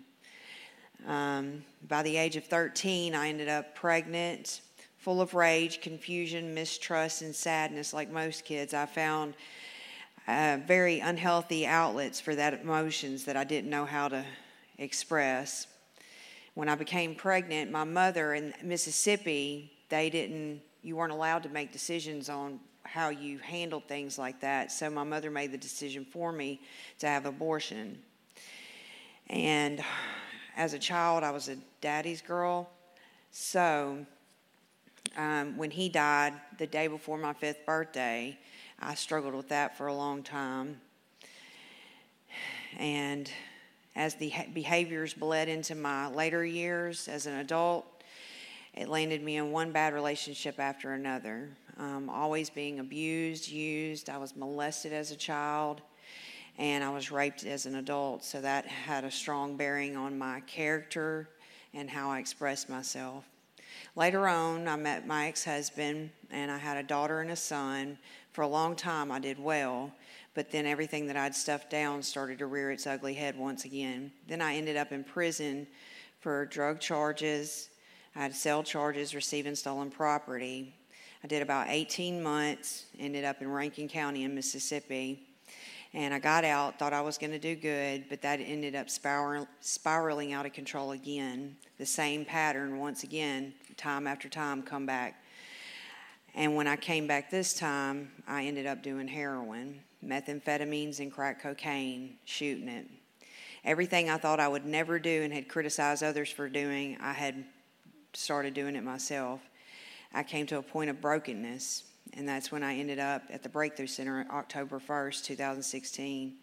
[1.06, 4.62] Um, by the age of 13, I ended up pregnant,
[4.98, 8.74] full of rage, confusion, mistrust, and sadness, like most kids.
[8.74, 9.36] I found
[10.28, 14.26] uh, very unhealthy outlets for that emotions that I didn't know how to
[14.78, 15.68] express.
[16.54, 21.72] When I became pregnant, my mother in Mississippi, they didn't, you weren't allowed to make
[21.72, 24.72] decisions on how you handled things like that.
[24.72, 26.62] So my mother made the decision for me
[27.00, 28.00] to have abortion.
[29.30, 29.84] And
[30.58, 32.68] as a child, I was a daddy's girl.
[33.30, 34.05] So
[35.16, 38.38] um, when he died the day before my fifth birthday,
[38.80, 40.82] I struggled with that for a long time.
[42.80, 43.32] And
[43.95, 47.86] as the behaviors bled into my later years as an adult,
[48.74, 51.49] it landed me in one bad relationship after another.
[51.78, 54.10] Um, always being abused, used.
[54.10, 55.82] I was molested as a child
[56.58, 60.39] and I was raped as an adult, so that had a strong bearing on my
[60.41, 61.30] character
[61.74, 63.26] and how I expressed myself.
[63.95, 67.97] Later on, I met my ex husband, and I had a daughter and a son.
[68.32, 69.91] For a long time, I did well,
[70.34, 74.12] but then everything that I'd stuffed down started to rear its ugly head once again.
[74.28, 75.68] Then I ended up in prison
[76.20, 77.70] for drug charges.
[78.16, 80.74] I had cell charges, receiving stolen property.
[81.24, 85.27] I did about 18 months, ended up in Rankin County in Mississippi.
[85.98, 88.88] And I got out, thought I was going to do good, but that ended up
[88.88, 91.58] spiral, spiraling out of control again.
[91.80, 95.24] The same pattern, once again, time after time, come back.
[96.36, 101.41] And when I came back this time, I ended up doing heroin, methamphetamines, and crack
[101.41, 102.86] cocaine, shooting it.
[103.66, 107.43] Everything I thought I would never do and had criticized others for doing, I had
[108.14, 109.41] started doing it myself.
[110.14, 113.49] I came to a point of brokenness and that's when I ended up at the
[113.49, 116.34] Breakthrough Center October 1st, 2016.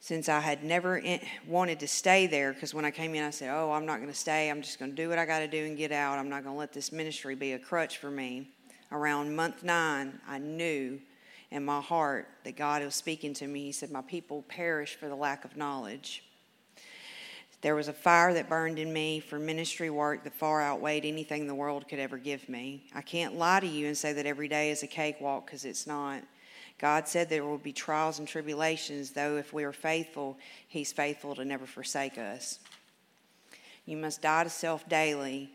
[0.00, 3.30] since I had never in, wanted to stay there, because when I came in, I
[3.30, 4.50] said, Oh, I'm not going to stay.
[4.50, 6.18] I'm just going to do what I got to do and get out.
[6.18, 8.48] I'm not going to let this ministry be a crutch for me.
[8.92, 11.00] Around month nine, I knew
[11.50, 13.64] in my heart that God was speaking to me.
[13.64, 16.24] He said, My people perish for the lack of knowledge.
[17.64, 21.46] There was a fire that burned in me for ministry work that far outweighed anything
[21.46, 22.84] the world could ever give me.
[22.94, 25.86] I can't lie to you and say that every day is a cakewalk because it's
[25.86, 26.22] not.
[26.78, 30.36] God said there will be trials and tribulations, though if we are faithful,
[30.68, 32.58] He's faithful to never forsake us.
[33.86, 35.48] You must die to self daily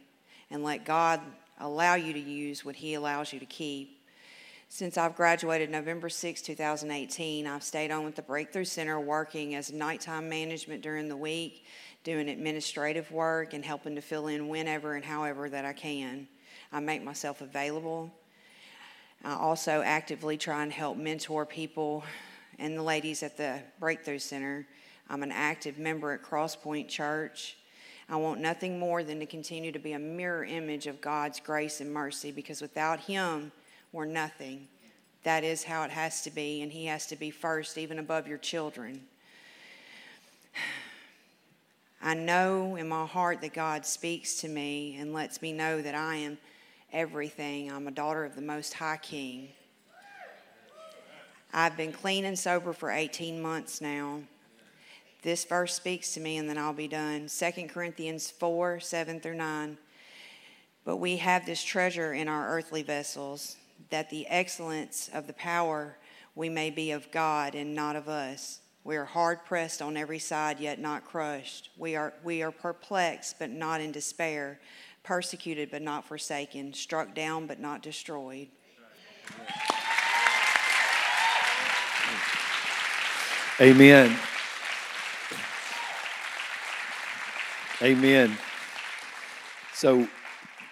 [0.49, 1.21] and let God
[1.59, 3.99] allow you to use what He allows you to keep.
[4.71, 9.71] Since I've graduated November 6, 2018, I've stayed on with the Breakthrough Center working as
[9.71, 11.65] nighttime management during the week,
[12.03, 16.27] doing administrative work, and helping to fill in whenever and however that I can.
[16.71, 18.11] I make myself available
[19.23, 22.03] I also actively try and help mentor people
[22.57, 24.65] and the ladies at the Breakthrough Center.
[25.09, 27.57] I'm an active member at Crosspoint Church.
[28.07, 31.81] I want nothing more than to continue to be a mirror image of God's grace
[31.81, 33.51] and mercy because without Him,
[33.91, 34.67] we're nothing.
[35.23, 38.25] That is how it has to be, and He has to be first, even above
[38.25, 39.01] your children.
[42.01, 45.95] I know in my heart that God speaks to me and lets me know that
[45.95, 46.37] I am
[46.93, 47.71] everything.
[47.71, 49.49] I'm a daughter of the Most High King.
[51.51, 54.21] I've been clean and sober for 18 months now.
[55.23, 57.27] This verse speaks to me, and then I'll be done.
[57.27, 59.77] 2 Corinthians 4 7 through 9.
[60.85, 63.57] But we have this treasure in our earthly vessels,
[63.89, 65.97] that the excellence of the power
[66.35, 68.61] we may be of God and not of us.
[68.83, 71.69] We are hard pressed on every side, yet not crushed.
[71.77, 74.59] We are, we are perplexed, but not in despair
[75.03, 78.47] persecuted but not forsaken, struck down but not destroyed.
[83.59, 84.15] Amen.
[87.81, 88.37] Amen.
[89.73, 90.07] So,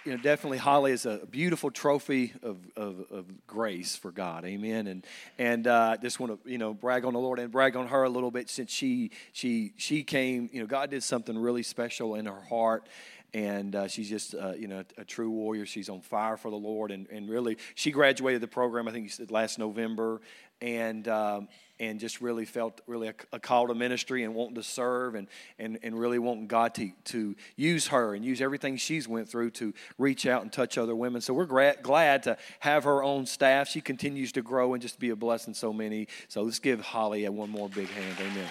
[0.08, 4.46] you know, definitely Holly is a beautiful trophy of, of, of grace for God.
[4.46, 4.86] Amen.
[4.86, 5.06] And
[5.38, 8.04] and uh, just want to you know brag on the Lord and brag on her
[8.04, 10.48] a little bit since she she she came.
[10.50, 12.88] You know, God did something really special in her heart
[13.34, 15.66] and uh, she's just uh, you know a, a, true warrior.
[15.66, 19.04] She's on fire for the Lord, and, and really she graduated the program I think
[19.04, 20.22] you said last November,
[20.62, 21.48] and um,
[21.80, 25.28] and just really felt really a, a, call to ministry and wanting to serve and
[25.58, 29.50] and, and really wanting God to to use her and use everything she's went through
[29.52, 31.20] to reach out and touch other women.
[31.20, 33.68] So we're gra- glad to have her on staff.
[33.68, 36.08] She continues to grow and just be a blessing so many.
[36.28, 38.16] So let's give Holly a one more big hand.
[38.20, 38.50] Amen.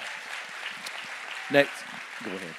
[1.51, 1.83] Next,
[2.23, 2.55] go ahead.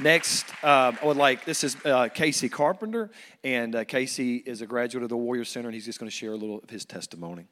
[0.00, 3.10] Next, uh, I would like this is uh, Casey Carpenter,
[3.42, 6.16] and uh, Casey is a graduate of the Warrior Center, and he's just going to
[6.16, 7.46] share a little of his testimony.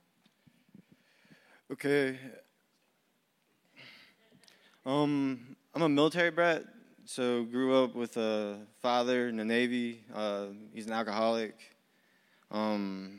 [1.73, 2.17] Okay.
[4.87, 6.63] Um, I'm a military brat,
[7.07, 10.05] so grew up with a father in the Navy.
[10.15, 11.57] Uh, he's an alcoholic.
[12.53, 13.19] Um,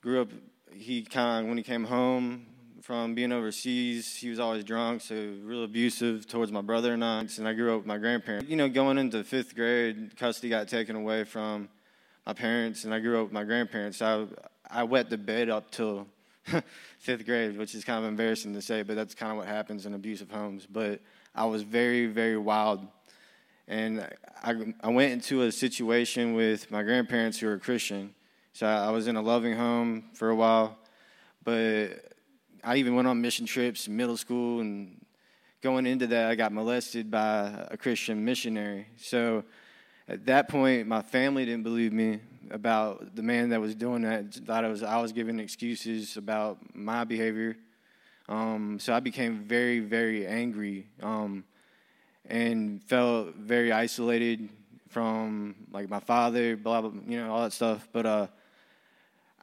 [0.00, 0.30] grew up.
[0.72, 2.46] He kind of when he came home,
[2.80, 4.16] from being overseas.
[4.16, 7.20] He was always drunk, so real abusive towards my brother and I.
[7.36, 8.48] And I grew up with my grandparents.
[8.48, 11.68] You know, going into fifth grade, custody got taken away from
[12.26, 13.98] my parents, and I grew up with my grandparents.
[13.98, 14.26] So
[14.70, 16.06] I, I wet the bed up till
[16.98, 19.86] fifth grade, which is kind of embarrassing to say, but that's kind of what happens
[19.86, 20.66] in abusive homes.
[20.70, 21.00] But
[21.34, 22.86] I was very, very wild.
[23.68, 24.06] And
[24.42, 28.14] I, I went into a situation with my grandparents who were Christian.
[28.52, 30.76] So I was in a loving home for a while,
[31.44, 31.90] but
[32.64, 35.04] I even went on mission trips in middle school, and
[35.62, 38.88] going into that, I got molested by a Christian missionary.
[38.96, 39.44] So
[40.08, 42.20] at that point, my family didn't believe me
[42.50, 44.34] about the man that was doing that.
[44.34, 47.56] Thought I was I was giving excuses about my behavior.
[48.28, 51.44] Um, so I became very, very angry um,
[52.28, 54.48] and felt very isolated
[54.88, 57.88] from like my father, blah blah, you know, all that stuff.
[57.92, 58.26] But uh,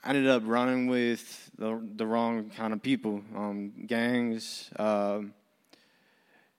[0.04, 5.20] I ended up running with the, the wrong kind of people um, gangs, uh,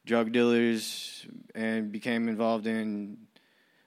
[0.05, 3.17] drug dealers, and became involved in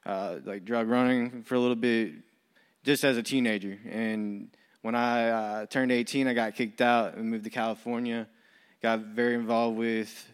[0.06, 2.14] uh, like drug running for a little bit
[2.84, 3.78] just as a teenager.
[3.90, 4.50] And
[4.82, 8.28] when I uh, turned 18, I got kicked out and moved to California.
[8.82, 10.34] Got very involved with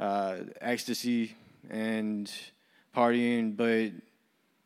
[0.00, 1.36] uh, ecstasy
[1.70, 2.30] and
[2.94, 3.92] partying, but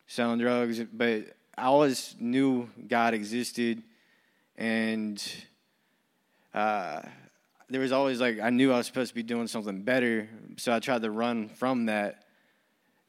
[0.07, 0.81] selling drugs.
[0.93, 3.83] But I always knew God existed
[4.59, 5.23] and
[6.53, 7.01] uh,
[7.71, 10.75] there was always like I knew I was supposed to be doing something better, so
[10.75, 12.25] I tried to run from that.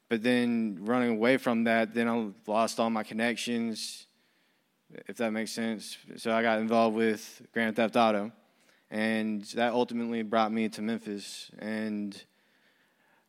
[0.10, 4.06] But then running away from that, then I lost all my connections,
[5.08, 5.98] if that makes sense.
[6.18, 8.32] So I got involved with Grand Theft Auto,
[8.90, 12.22] and that ultimately brought me to Memphis, and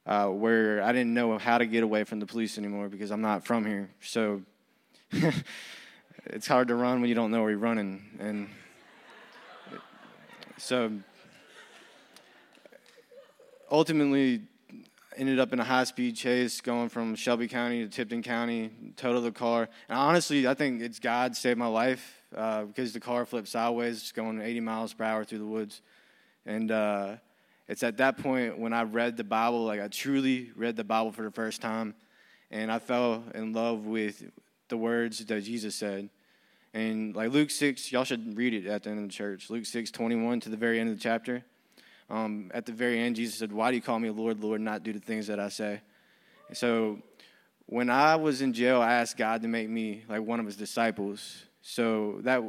[0.06, 3.20] uh, where I didn't know how to get away from the police anymore because I'm
[3.20, 3.90] not from here.
[4.00, 4.42] So
[6.26, 8.48] it's hard to run when you don't know where you're running, and
[10.56, 10.92] so
[13.70, 14.42] ultimately
[15.20, 19.24] ended up in a high speed chase going from Shelby County to Tipton County, totaled
[19.24, 19.68] the car.
[19.90, 24.12] And honestly, I think it's God saved my life uh, because the car flipped sideways,
[24.12, 25.82] going 80 miles per hour through the woods.
[26.46, 27.16] And uh,
[27.68, 31.12] it's at that point when I read the Bible, like I truly read the Bible
[31.12, 31.94] for the first time,
[32.50, 34.24] and I fell in love with
[34.68, 36.08] the words that Jesus said.
[36.72, 39.50] And like Luke 6, y'all should read it at the end of the church.
[39.50, 41.44] Luke 6, 21 to the very end of the chapter.
[42.10, 44.82] Um, at the very end, Jesus said, Why do you call me Lord, Lord, not
[44.82, 45.80] do the things that I say?
[46.48, 46.98] And so
[47.66, 50.56] when I was in jail, I asked God to make me like one of his
[50.56, 51.44] disciples.
[51.62, 52.42] So that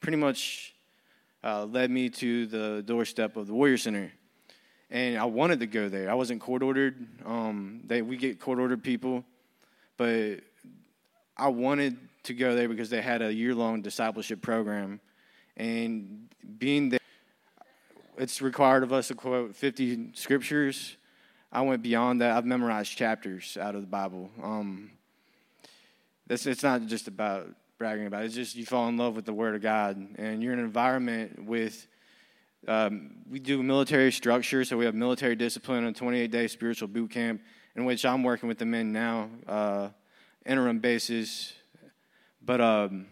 [0.00, 0.74] pretty much
[1.44, 4.12] uh, led me to the doorstep of the Warrior Center.
[4.90, 6.10] And I wanted to go there.
[6.10, 7.06] I wasn't court ordered.
[7.24, 9.24] Um, they, we get court ordered people,
[9.96, 10.40] but
[11.36, 15.00] I wanted to go there because they had a year long discipleship program.
[15.56, 16.28] And
[16.58, 16.99] being there,
[18.20, 20.98] it's required of us to quote 50 scriptures.
[21.50, 22.36] I went beyond that.
[22.36, 24.30] I've memorized chapters out of the Bible.
[24.42, 24.90] Um,
[26.28, 27.48] it's, it's not just about
[27.78, 28.26] bragging about it.
[28.26, 30.66] It's just you fall in love with the Word of God, and you're in an
[30.66, 31.86] environment with.
[32.68, 37.10] Um, we do military structure, so we have military discipline and 28 day spiritual boot
[37.10, 37.40] camp,
[37.74, 39.88] in which I'm working with the men now, uh,
[40.44, 41.54] interim basis.
[42.44, 43.06] But um,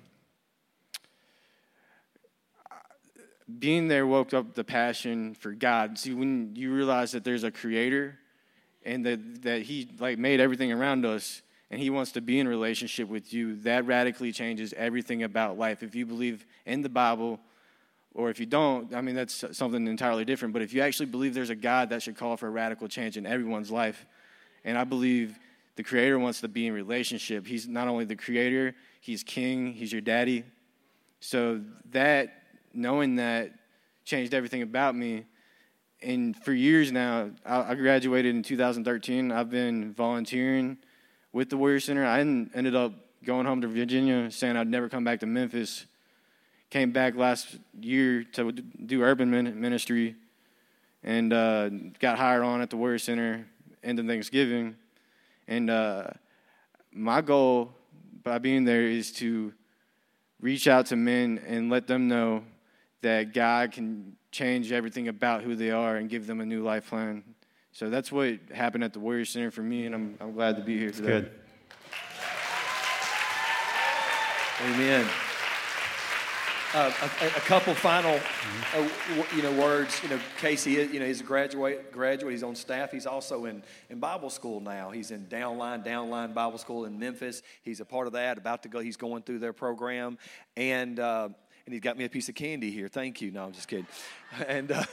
[3.59, 5.99] being there woke up the passion for God.
[5.99, 8.19] See, when you realize that there's a creator
[8.85, 12.49] and that, that he like made everything around us and he wants to be in
[12.49, 15.83] relationship with you, that radically changes everything about life.
[15.83, 17.41] If you believe in the Bible,
[18.15, 20.53] or if you don't, I mean, that's something entirely different.
[20.53, 23.17] But if you actually believe there's a God, that should call for a radical change
[23.17, 24.07] in everyone's life.
[24.65, 25.39] And I believe
[25.77, 27.47] the Creator wants to be in relationship.
[27.47, 30.45] He's not only the Creator, He's King, He's your daddy.
[31.21, 32.43] So that
[32.73, 33.53] knowing that
[34.05, 35.27] changed everything about me.
[36.01, 39.33] And for years now, I graduated in 2013.
[39.33, 40.79] I've been volunteering
[41.33, 42.07] with the Warrior Center.
[42.07, 42.93] I ended up
[43.25, 45.87] going home to Virginia, saying I'd never come back to Memphis.
[46.71, 50.17] Came back last year to do urban ministry,
[51.03, 53.47] and uh, got hired on at the Warrior Center
[53.83, 54.77] end of Thanksgiving.
[55.47, 56.09] And uh,
[56.93, 57.73] my goal
[58.23, 59.53] by being there is to
[60.41, 62.45] reach out to men and let them know
[63.03, 66.89] that God can change everything about who they are and give them a new life
[66.89, 67.23] plan.
[67.73, 70.63] So that's what happened at the Warrior Center for me, and I'm, I'm glad to
[70.63, 71.07] be here today.
[71.07, 71.31] Good.
[74.61, 75.07] Amen.
[76.75, 78.21] Uh, a, a, couple final,
[78.75, 78.89] uh,
[79.35, 80.03] you know, words.
[80.03, 80.73] You know, Casey.
[80.73, 81.93] You know, he's a graduate.
[81.93, 82.33] Graduate.
[82.33, 82.91] He's on staff.
[82.91, 84.91] He's also in, in Bible school now.
[84.91, 87.43] He's in Downline Downline Bible School in Memphis.
[87.63, 88.37] He's a part of that.
[88.37, 88.81] About to go.
[88.81, 90.19] He's going through their program,
[90.57, 91.31] and uh,
[91.69, 92.89] and he got me a piece of candy here.
[92.89, 93.31] Thank you.
[93.31, 93.87] No, I'm just kidding.
[94.47, 94.85] And uh,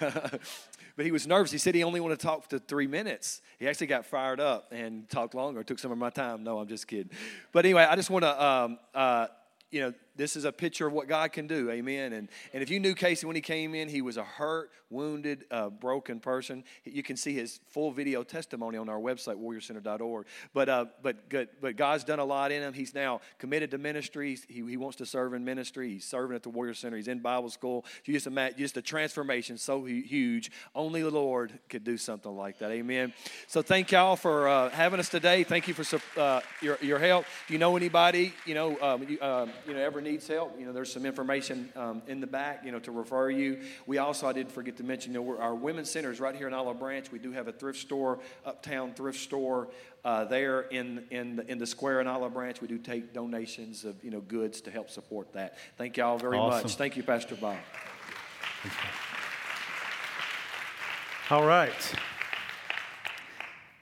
[0.95, 1.51] but he was nervous.
[1.51, 3.41] He said he only wanted to talk for three minutes.
[3.59, 5.63] He actually got fired up and talked longer.
[5.63, 6.43] Took some of my time.
[6.43, 7.11] No, I'm just kidding.
[7.53, 8.45] But anyway, I just want to.
[8.45, 9.28] Um, uh,
[9.71, 11.70] you know, this is a picture of what God can do.
[11.70, 12.13] Amen.
[12.13, 15.45] And, and if you knew Casey when he came in, he was a hurt, wounded,
[15.51, 16.63] uh, broken person.
[16.84, 20.26] You can see his full video testimony on our website, warriorcenter.org.
[20.53, 22.74] But, uh, but, good, but God's done a lot in him.
[22.74, 24.38] He's now committed to ministry.
[24.47, 25.93] He, he wants to serve in ministry.
[25.93, 26.97] He's serving at the Warrior Center.
[26.97, 27.86] He's in Bible school.
[28.05, 30.51] You just imagine, just a transformation so huge.
[30.74, 32.72] Only the Lord could do something like that.
[32.72, 33.13] Amen.
[33.47, 35.43] So thank y'all for uh, having us today.
[35.43, 37.26] Thank you for uh, your, your help.
[37.45, 40.66] If you know anybody, you know, um, you, um, you know, ever needs help, you
[40.66, 43.60] know, there's some information um, in the back, you know, to refer you.
[43.86, 46.47] We also, I didn't forget to mention, you know, our women's center is right here
[46.47, 47.12] in Olive Branch.
[47.12, 49.68] We do have a thrift store, uptown thrift store
[50.06, 52.62] uh, there in in the, in the square in Olive Branch.
[52.62, 55.58] We do take donations of you know goods to help support that.
[55.78, 56.64] Thank y'all very awesome.
[56.64, 56.76] much.
[56.76, 57.58] Thank you, Pastor Bob.
[61.30, 61.95] All right.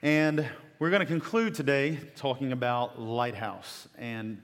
[0.02, 0.48] And
[0.78, 3.86] we're going to conclude today talking about Lighthouse.
[3.96, 4.42] And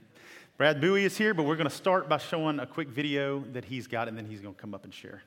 [0.61, 3.65] Brad Bowie is here, but we're going to start by showing a quick video that
[3.65, 5.23] he's got, and then he's going to come up and share.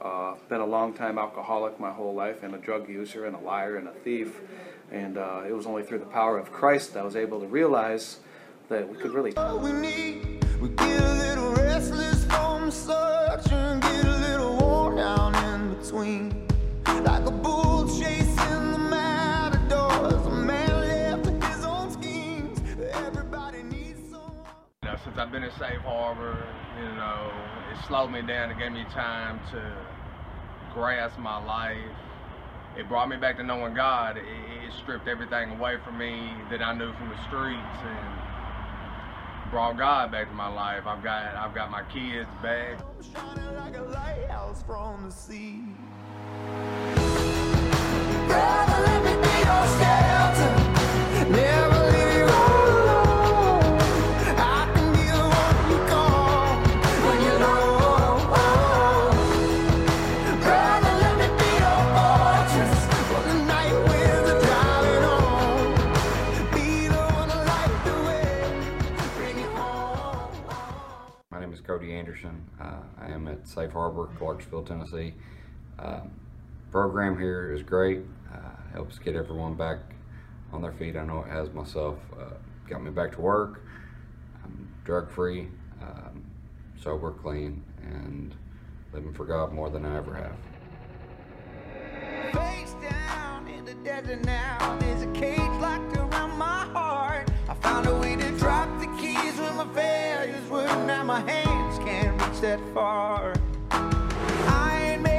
[0.00, 3.40] Uh, been a long time alcoholic my whole life, and a drug user, and a
[3.40, 4.38] liar, and a thief.
[4.92, 7.46] And uh, it was only through the power of Christ that I was able to
[7.48, 8.20] realize
[8.68, 9.32] that we could really.
[25.06, 26.36] Since I've been in Safe Harbor,
[26.76, 27.32] you know,
[27.72, 28.50] it slowed me down.
[28.50, 29.72] It gave me time to
[30.74, 31.78] grasp my life.
[32.76, 34.16] It brought me back to knowing God.
[34.18, 38.25] It, it stripped everything away from me that I knew from the streets and
[39.50, 40.86] brought God back to my life.
[40.86, 42.78] I've got I've got my kids back.
[43.12, 43.56] Shining
[74.56, 75.14] Clarksville, Tennessee.
[75.78, 76.10] Um,
[76.70, 78.00] program here is great.
[78.32, 78.38] Uh,
[78.72, 79.78] helps get everyone back
[80.52, 80.96] on their feet.
[80.96, 81.98] I know it has myself.
[82.18, 82.34] Uh,
[82.68, 83.62] got me back to work.
[84.44, 85.48] I'm drug free,
[85.82, 86.24] um,
[86.80, 88.34] sober, clean, and
[88.92, 90.36] living for God more than I ever have.
[92.32, 94.76] Face down in the desert now.
[94.80, 97.30] There's a cage locked around my heart.
[97.48, 100.64] I found a way to drop the keys when my failures were.
[100.86, 103.34] Now my hands can't reach that far.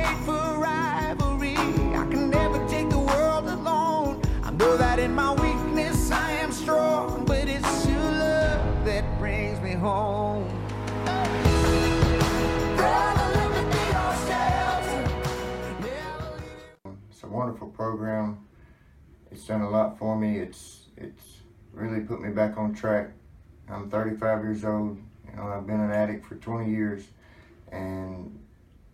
[0.07, 1.57] Made for rivalry.
[1.57, 4.21] I can never take the world alone.
[4.43, 9.59] I know that in my weakness I am strong, but it's your love that brings
[9.61, 10.45] me home.
[17.23, 18.47] A wonderful program.
[19.31, 20.37] It's done a lot for me.
[20.37, 21.41] It's it's
[21.73, 23.11] really put me back on track.
[23.67, 24.97] I'm 35 years old.
[25.29, 27.03] You know, I've been an addict for 20 years,
[27.69, 28.36] and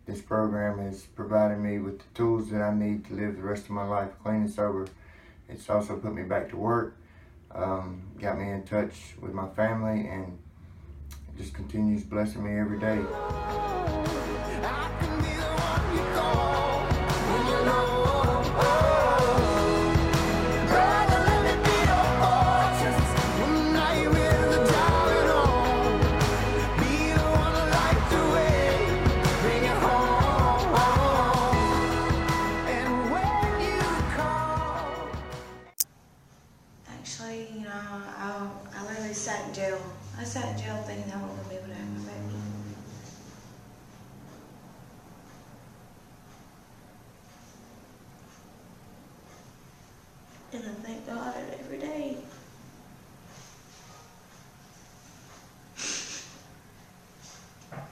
[0.05, 3.65] this program has provided me with the tools that I need to live the rest
[3.65, 4.87] of my life clean and sober.
[5.47, 6.97] It's also put me back to work,
[7.51, 10.37] um, got me in touch with my family, and
[11.37, 13.03] just continues blessing me every day.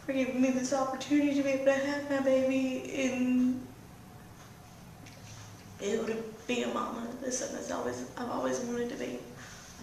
[0.05, 3.65] For giving me this opportunity to be able to have my baby and
[5.79, 7.07] be able to be a mama.
[7.21, 9.19] That's something that's always I've always wanted to be.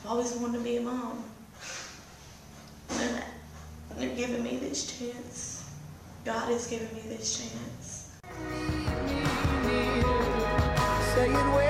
[0.01, 1.25] I've always wanted to be a mom.
[2.91, 3.23] And
[3.97, 5.71] they're giving me this chance.
[6.25, 8.17] God has given me this chance.
[11.15, 11.68] Saying where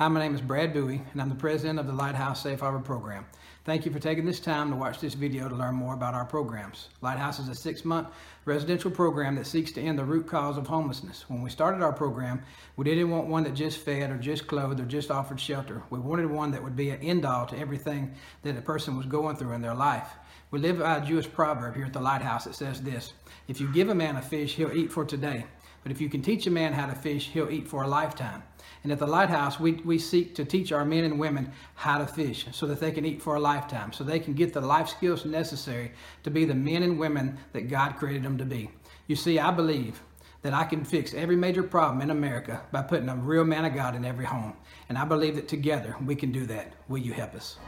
[0.00, 2.80] Hi, my name is Brad Bowie, and I'm the president of the Lighthouse Safe Harbor
[2.80, 3.26] program.
[3.66, 6.24] Thank you for taking this time to watch this video to learn more about our
[6.24, 6.88] programs.
[7.02, 8.08] Lighthouse is a six month
[8.46, 11.28] residential program that seeks to end the root cause of homelessness.
[11.28, 12.40] When we started our program,
[12.76, 15.82] we didn't want one that just fed or just clothed or just offered shelter.
[15.90, 19.04] We wanted one that would be an end all to everything that a person was
[19.04, 20.08] going through in their life.
[20.50, 23.12] We live by a Jewish proverb here at the Lighthouse that says this
[23.48, 25.44] If you give a man a fish, he'll eat for today.
[25.82, 28.42] But if you can teach a man how to fish, he'll eat for a lifetime.
[28.82, 32.06] And at the Lighthouse, we, we seek to teach our men and women how to
[32.06, 34.88] fish so that they can eat for a lifetime, so they can get the life
[34.88, 38.70] skills necessary to be the men and women that God created them to be.
[39.06, 40.02] You see, I believe
[40.42, 43.74] that I can fix every major problem in America by putting a real man of
[43.74, 44.54] God in every home.
[44.88, 46.72] And I believe that together we can do that.
[46.88, 47.58] Will you help us?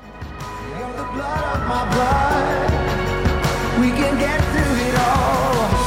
[3.78, 5.81] We can get through it all.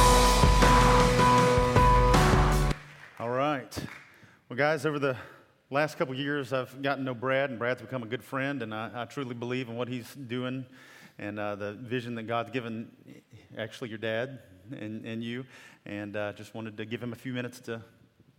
[3.66, 3.86] Right.
[4.48, 5.16] Well, guys, over the
[5.70, 8.72] last couple years, I've gotten to know Brad, and Brad's become a good friend, and
[8.72, 10.64] I, I truly believe in what he's doing
[11.18, 12.88] and uh, the vision that God's given,
[13.58, 14.40] actually, your dad
[14.70, 15.44] and, and you.
[15.84, 17.82] And uh, just wanted to give him a few minutes to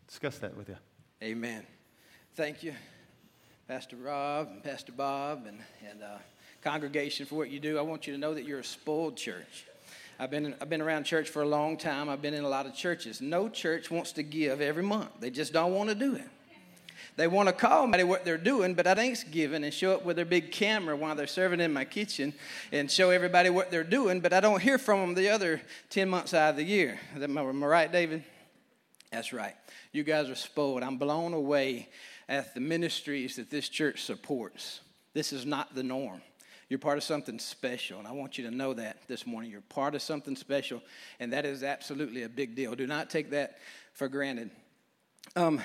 [0.08, 0.78] discuss that with you.
[1.22, 1.66] Amen.
[2.36, 2.74] Thank you,
[3.68, 5.60] Pastor Rob and Pastor Bob and,
[5.90, 6.18] and uh,
[6.62, 7.78] congregation for what you do.
[7.78, 9.66] I want you to know that you're a spoiled church.
[10.20, 12.10] I've been, I've been around church for a long time.
[12.10, 13.22] I've been in a lot of churches.
[13.22, 16.28] No church wants to give every month, they just don't want to do it.
[17.18, 20.18] They want to call me what they're doing, but at Thanksgiving and show up with
[20.18, 22.32] their big camera while they're serving in my kitchen
[22.72, 25.60] and show everybody what they're doing, but I don't hear from them the other
[25.90, 27.00] 10 months out of the year.
[27.20, 28.24] Am I right, David?
[29.12, 29.56] That's right.
[29.92, 30.84] You guys are spoiled.
[30.84, 31.90] I'm blown away
[32.30, 34.82] at the ministries that this church supports.
[35.14, 36.22] This is not the norm.
[36.70, 39.52] You're part of something special, and I want you to know that this morning.
[39.52, 40.82] You're part of something special,
[41.20, 42.76] and that is absolutely a big deal.
[42.76, 43.60] Do not take that
[43.94, 44.52] for granted.
[45.36, 45.62] Um,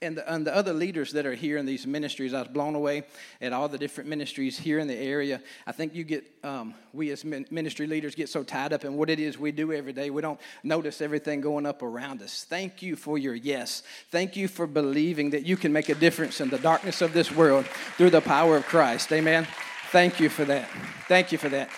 [0.00, 2.74] and, the, and the other leaders that are here in these ministries, I was blown
[2.74, 3.04] away
[3.40, 5.40] at all the different ministries here in the area.
[5.66, 9.10] I think you get, um, we as ministry leaders get so tied up in what
[9.10, 12.44] it is we do every day, we don't notice everything going up around us.
[12.48, 13.82] Thank you for your yes.
[14.10, 17.30] Thank you for believing that you can make a difference in the darkness of this
[17.30, 19.12] world through the power of Christ.
[19.12, 19.46] Amen.
[19.92, 20.70] Thank you for that.
[21.06, 21.68] Thank you for that.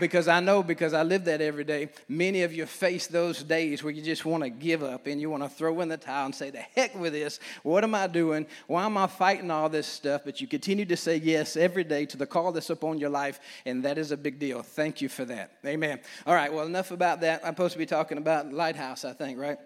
[0.00, 3.84] Because I know, because I live that every day, many of you face those days
[3.84, 6.26] where you just want to give up and you want to throw in the towel
[6.26, 7.38] and say, The heck with this.
[7.62, 8.48] What am I doing?
[8.66, 10.22] Why am I fighting all this stuff?
[10.24, 13.38] But you continue to say yes every day to the call that's upon your life,
[13.64, 14.64] and that is a big deal.
[14.64, 15.52] Thank you for that.
[15.64, 16.00] Amen.
[16.26, 17.42] All right, well, enough about that.
[17.44, 19.58] I'm supposed to be talking about Lighthouse, I think, right?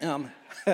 [0.00, 0.30] Um,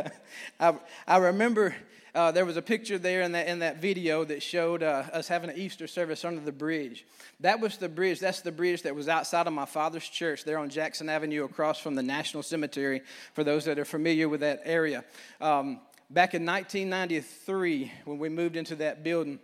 [0.61, 1.75] I, I remember
[2.15, 5.27] uh, there was a picture there in that, in that video that showed uh, us
[5.27, 7.05] having an Easter service under the bridge.
[7.41, 8.21] That was the bridge.
[8.21, 11.81] That's the bridge that was outside of my father's church there on Jackson Avenue across
[11.81, 13.03] from the National Cemetery,
[13.33, 15.05] for those that are familiar with that area.
[15.41, 19.41] Um, back in 1993, when we moved into that building,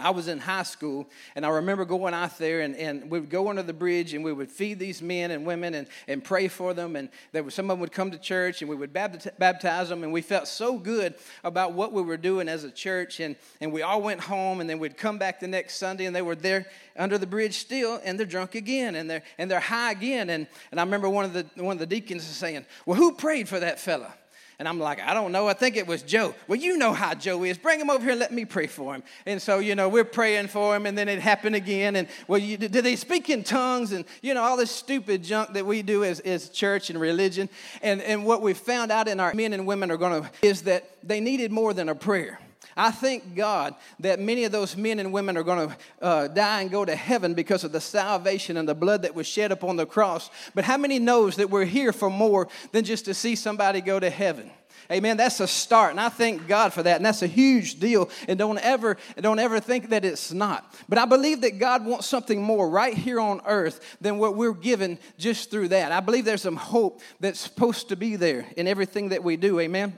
[0.00, 3.30] I was in high school, and I remember going out there, and, and we would
[3.30, 6.48] go under the bridge, and we would feed these men and women and, and pray
[6.48, 6.96] for them.
[6.96, 10.02] And there was, some of them would come to church, and we would baptize them.
[10.02, 13.20] And we felt so good about what we were doing as a church.
[13.20, 16.16] And, and we all went home, and then we'd come back the next Sunday, and
[16.16, 19.60] they were there under the bridge still, and they're drunk again, and they're, and they're
[19.60, 20.30] high again.
[20.30, 23.48] And, and I remember one of, the, one of the deacons saying, Well, who prayed
[23.48, 24.12] for that fella?
[24.60, 25.48] And I'm like, I don't know.
[25.48, 26.34] I think it was Joe.
[26.46, 27.56] Well, you know how Joe is.
[27.56, 29.02] Bring him over here and let me pray for him.
[29.24, 31.96] And so, you know, we're praying for him, and then it happened again.
[31.96, 33.92] And, well, you, did they speak in tongues?
[33.92, 37.48] And, you know, all this stupid junk that we do as, as church and religion.
[37.80, 40.60] And, and what we found out in our men and women are going to, is
[40.64, 42.38] that they needed more than a prayer.
[42.76, 46.62] I thank God that many of those men and women are going to uh, die
[46.62, 49.76] and go to heaven because of the salvation and the blood that was shed upon
[49.76, 50.30] the cross.
[50.54, 53.98] But how many knows that we're here for more than just to see somebody go
[54.00, 54.50] to heaven?
[54.90, 55.16] Amen.
[55.16, 56.96] That's a start, and I thank God for that.
[56.96, 58.10] And that's a huge deal.
[58.26, 60.74] And don't ever, don't ever think that it's not.
[60.88, 64.52] But I believe that God wants something more right here on earth than what we're
[64.52, 65.92] given just through that.
[65.92, 69.60] I believe there's some hope that's supposed to be there in everything that we do.
[69.60, 69.96] Amen.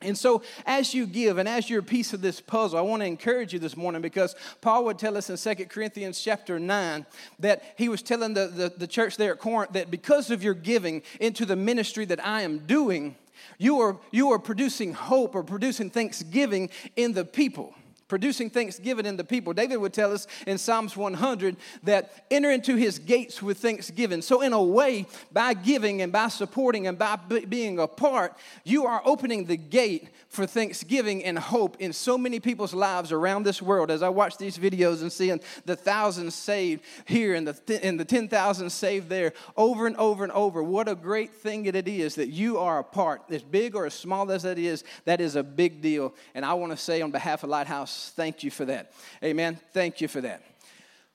[0.00, 3.02] And so, as you give and as you're a piece of this puzzle, I want
[3.02, 7.04] to encourage you this morning because Paul would tell us in 2 Corinthians chapter 9
[7.40, 10.54] that he was telling the, the, the, church there at Corinth that because of your
[10.54, 13.16] giving into the ministry that I am doing,
[13.58, 17.74] you are, you are producing hope or producing thanksgiving in the people
[18.08, 19.52] producing thanksgiving in the people.
[19.52, 24.22] David would tell us in Psalms 100 that enter into his gates with thanksgiving.
[24.22, 28.34] So, in a way, by giving and by supporting and by b- being a part,
[28.64, 33.44] you are opening the gate for thanksgiving and hope in so many people's lives around
[33.44, 33.90] this world.
[33.90, 37.98] As I watch these videos and seeing the thousands saved here and the, th- and
[37.98, 42.14] the 10,000 saved there over and over and over, what a great thing it is
[42.14, 45.36] that you are a part, as big or as small as that is, that is
[45.36, 46.14] a big deal.
[46.34, 48.92] And I want to say on behalf of Lighthouse, Thank you for that.
[49.22, 49.58] Amen.
[49.72, 50.42] Thank you for that.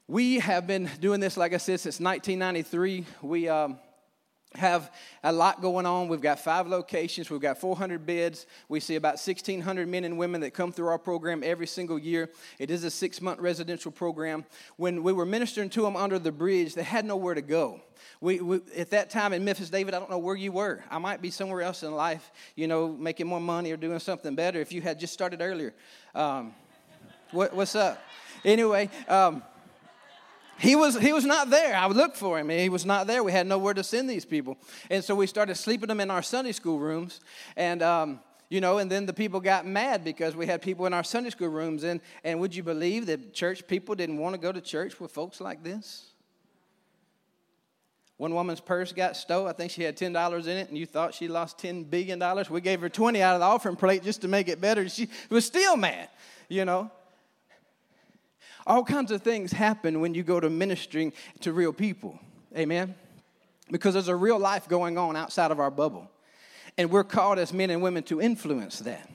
[0.08, 3.06] We have been doing this, like I said, since 1993.
[3.22, 3.80] We um,
[4.56, 4.92] have
[5.24, 6.08] a lot going on.
[6.08, 7.30] We've got five locations.
[7.30, 8.46] We've got 400 beds.
[8.68, 12.30] We see about 1,600 men and women that come through our program every single year.
[12.60, 14.46] It is a six month residential program.
[14.78, 17.82] When we were ministering to them under the bridge, they had nowhere to go.
[18.22, 20.84] We, we, at that time in Memphis, David, I don't know where you were.
[20.90, 24.36] I might be somewhere else in life, you know, making more money or doing something
[24.36, 25.74] better if you had just started earlier.
[26.14, 26.54] Um,
[27.34, 28.02] what, what's up?
[28.46, 29.44] Anyway, um,
[30.60, 31.76] he was he was not there.
[31.76, 32.50] I would look for him.
[32.50, 33.24] He was not there.
[33.24, 34.58] We had nowhere to send these people,
[34.90, 37.20] and so we started sleeping them in our Sunday school rooms.
[37.58, 38.20] And um,
[38.50, 41.32] you know, and then the people got mad because we had people in our Sunday
[41.32, 41.84] school rooms.
[41.84, 45.12] And and would you believe that church people didn't want to go to church with
[45.12, 46.12] folks like this?
[48.18, 49.48] One woman's purse got stole.
[49.48, 52.20] I think she had ten dollars in it, and you thought she lost ten billion
[52.20, 52.50] dollars.
[52.50, 54.88] We gave her twenty out of the offering plate just to make it better.
[54.88, 56.10] She was still mad,
[56.48, 56.92] you know.
[58.66, 62.20] All kinds of things happen when you go to ministering to real people.
[62.58, 62.96] Amen?
[63.72, 66.10] Because there's a real life going on outside of our bubble.
[66.78, 69.10] And we're called as men and women to influence that.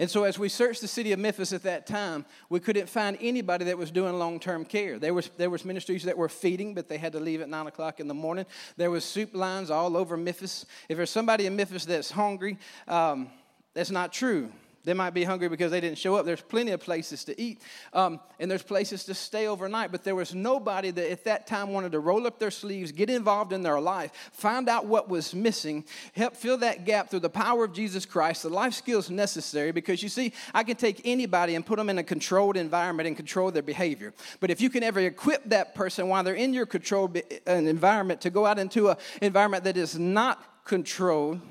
[0.00, 3.18] And so, as we searched the city of Memphis at that time, we couldn't find
[3.20, 4.96] anybody that was doing long term care.
[4.96, 7.66] There was, there was ministries that were feeding, but they had to leave at 9
[7.66, 8.46] o'clock in the morning.
[8.76, 10.66] There was soup lines all over Memphis.
[10.88, 13.28] If there's somebody in Memphis that's hungry, um,
[13.74, 14.52] that's not true.
[14.88, 16.24] They might be hungry because they didn't show up.
[16.24, 17.60] There's plenty of places to eat,
[17.92, 19.92] um, and there's places to stay overnight.
[19.92, 23.10] But there was nobody that at that time wanted to roll up their sleeves, get
[23.10, 25.84] involved in their life, find out what was missing,
[26.14, 29.72] help fill that gap through the power of Jesus Christ, the life skills necessary.
[29.72, 33.14] Because you see, I can take anybody and put them in a controlled environment and
[33.14, 34.14] control their behavior.
[34.40, 38.22] But if you can ever equip that person while they're in your controlled uh, environment
[38.22, 41.42] to go out into an environment that is not controlled,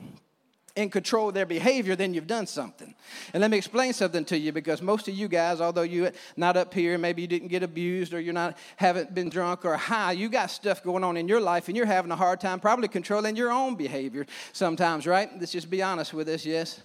[0.78, 2.94] and control their behavior, then you've done something.
[3.34, 6.56] And let me explain something to you because most of you guys, although you're not
[6.56, 10.12] up here, maybe you didn't get abused or you're not haven't been drunk or high,
[10.12, 12.88] you got stuff going on in your life and you're having a hard time probably
[12.88, 15.30] controlling your own behavior sometimes, right?
[15.40, 16.82] Let's just be honest with us, yes?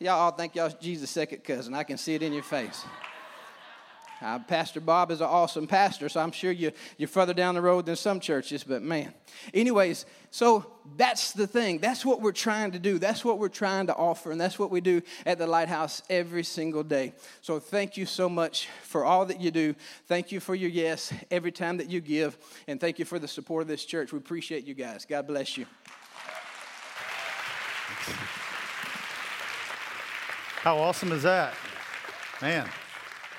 [0.00, 1.74] Y'all all think y'all Jesus' second cousin.
[1.74, 2.84] I can see it in your face.
[4.48, 7.84] Pastor Bob is an awesome pastor, so I'm sure you, you're further down the road
[7.84, 9.12] than some churches, but man.
[9.52, 10.64] Anyways, so
[10.96, 11.78] that's the thing.
[11.78, 12.98] That's what we're trying to do.
[12.98, 16.42] That's what we're trying to offer, and that's what we do at the Lighthouse every
[16.42, 17.12] single day.
[17.42, 19.74] So thank you so much for all that you do.
[20.06, 23.28] Thank you for your yes every time that you give, and thank you for the
[23.28, 24.12] support of this church.
[24.12, 25.04] We appreciate you guys.
[25.04, 25.66] God bless you.
[30.62, 31.52] How awesome is that?
[32.40, 32.66] Man,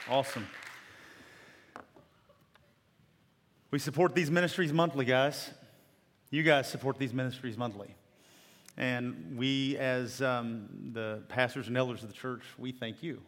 [0.07, 0.45] awesome.
[3.75, 5.49] We support these ministries monthly, guys.
[6.29, 7.93] You guys support these ministries monthly.
[8.77, 13.21] And we, as um, the pastors and elders of the church, we thank you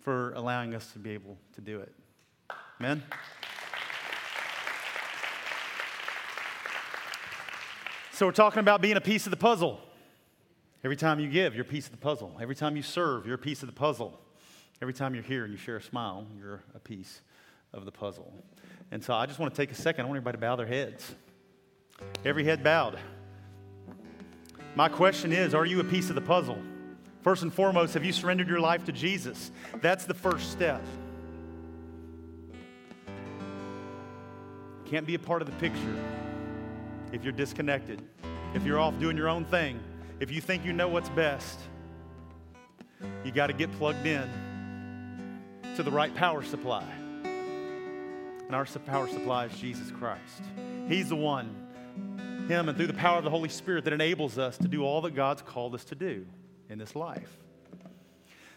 [0.00, 1.94] for allowing us to be able to do it.
[2.78, 3.02] Amen?
[8.12, 9.80] So, we're talking about being a piece of the puzzle.
[10.84, 12.36] Every time you give, you're a piece of the puzzle.
[12.38, 14.20] Every time you serve, you're a piece of the puzzle.
[14.82, 17.22] Every time you're here and you share a smile, you're a piece
[17.72, 18.30] of the puzzle.
[18.90, 20.04] And so I just want to take a second.
[20.04, 21.14] I want everybody to bow their heads.
[22.24, 22.98] Every head bowed.
[24.74, 26.58] My question is Are you a piece of the puzzle?
[27.22, 29.50] First and foremost, have you surrendered your life to Jesus?
[29.80, 30.82] That's the first step.
[34.84, 35.96] Can't be a part of the picture
[37.12, 38.02] if you're disconnected,
[38.54, 39.80] if you're off doing your own thing,
[40.20, 41.58] if you think you know what's best.
[43.24, 44.28] You got to get plugged in
[45.76, 46.84] to the right power supply.
[48.46, 50.42] And our power supply is Jesus Christ.
[50.88, 51.54] He's the one,
[52.48, 55.00] Him, and through the power of the Holy Spirit that enables us to do all
[55.02, 56.26] that God's called us to do
[56.68, 57.38] in this life.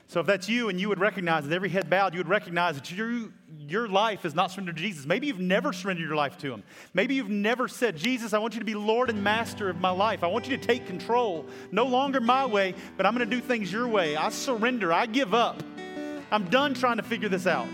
[0.10, 2.76] So if that's you and you would recognize that every head bowed, you would recognize
[2.76, 3.30] that your,
[3.60, 5.06] your life is not surrendered to Jesus.
[5.06, 6.64] Maybe you've never surrendered your life to Him.
[6.94, 9.90] Maybe you've never said, Jesus, I want you to be Lord and Master of my
[9.90, 10.24] life.
[10.24, 11.46] I want you to take control.
[11.72, 14.16] No longer my way, but I'm going to do things your way.
[14.16, 14.94] I surrender.
[14.94, 15.62] I give up.
[16.32, 17.68] I'm done trying to figure this out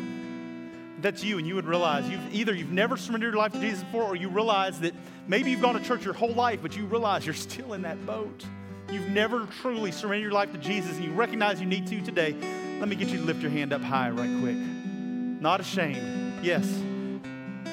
[1.04, 3.84] that's you and you would realize you've either you've never surrendered your life to Jesus
[3.84, 4.96] before or you realize that
[5.28, 8.04] maybe you've gone to church your whole life, but you realize you're still in that
[8.06, 8.46] boat.
[8.90, 12.34] You've never truly surrendered your life to Jesus and you recognize you need to today.
[12.80, 14.56] Let me get you to lift your hand up high right quick.
[14.56, 16.44] Not ashamed.
[16.44, 16.66] Yes.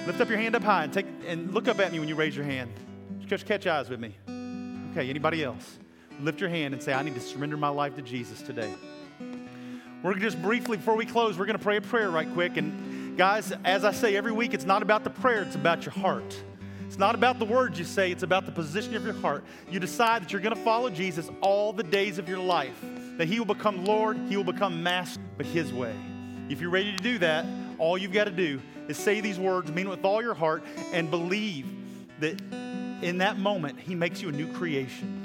[0.06, 2.16] Lift up your hand up high and take and look up at me when you
[2.16, 2.72] raise your hand.
[3.26, 4.16] Just catch eyes with me.
[4.90, 5.78] Okay, anybody else?
[6.20, 8.74] Lift your hand and say, I need to surrender my life to Jesus today.
[10.02, 12.56] We're just briefly, before we close, we're going to pray a prayer right quick.
[12.56, 15.92] And Guys, as I say every week, it's not about the prayer, it's about your
[15.92, 16.42] heart.
[16.86, 19.44] It's not about the words you say, it's about the position of your heart.
[19.70, 22.82] You decide that you're going to follow Jesus all the days of your life,
[23.18, 25.94] that He will become Lord, He will become Master, but His way.
[26.48, 27.44] If you're ready to do that,
[27.76, 28.58] all you've got to do
[28.88, 30.62] is say these words, mean it with all your heart,
[30.94, 31.66] and believe
[32.20, 32.40] that
[33.02, 35.19] in that moment, He makes you a new creation.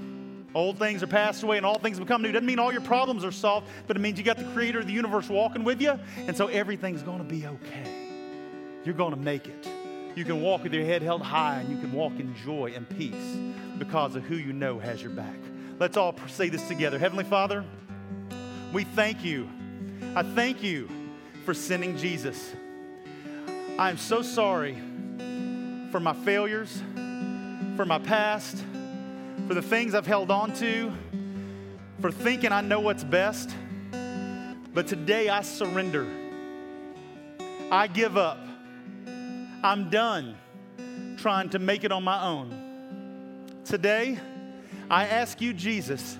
[0.55, 2.31] Old things are passed away and all things become new.
[2.31, 4.87] Doesn't mean all your problems are solved, but it means you got the creator of
[4.87, 7.91] the universe walking with you, and so everything's going to be okay.
[8.85, 9.67] You're going to make it.
[10.15, 12.87] You can walk with your head held high and you can walk in joy and
[12.87, 13.37] peace
[13.77, 15.35] because of who you know has your back.
[15.77, 16.97] Let's all say this together.
[16.97, 17.65] Heavenly Father,
[18.71, 19.49] we thank you.
[20.15, 20.87] I thank you
[21.43, 22.53] for sending Jesus.
[23.77, 24.77] I am so sorry
[25.91, 26.81] for my failures,
[27.75, 28.63] for my past
[29.47, 30.91] for the things I've held on to,
[31.99, 33.55] for thinking I know what's best.
[34.73, 36.07] But today I surrender.
[37.71, 38.39] I give up.
[39.63, 40.35] I'm done
[41.17, 43.61] trying to make it on my own.
[43.65, 44.17] Today,
[44.89, 46.17] I ask you, Jesus,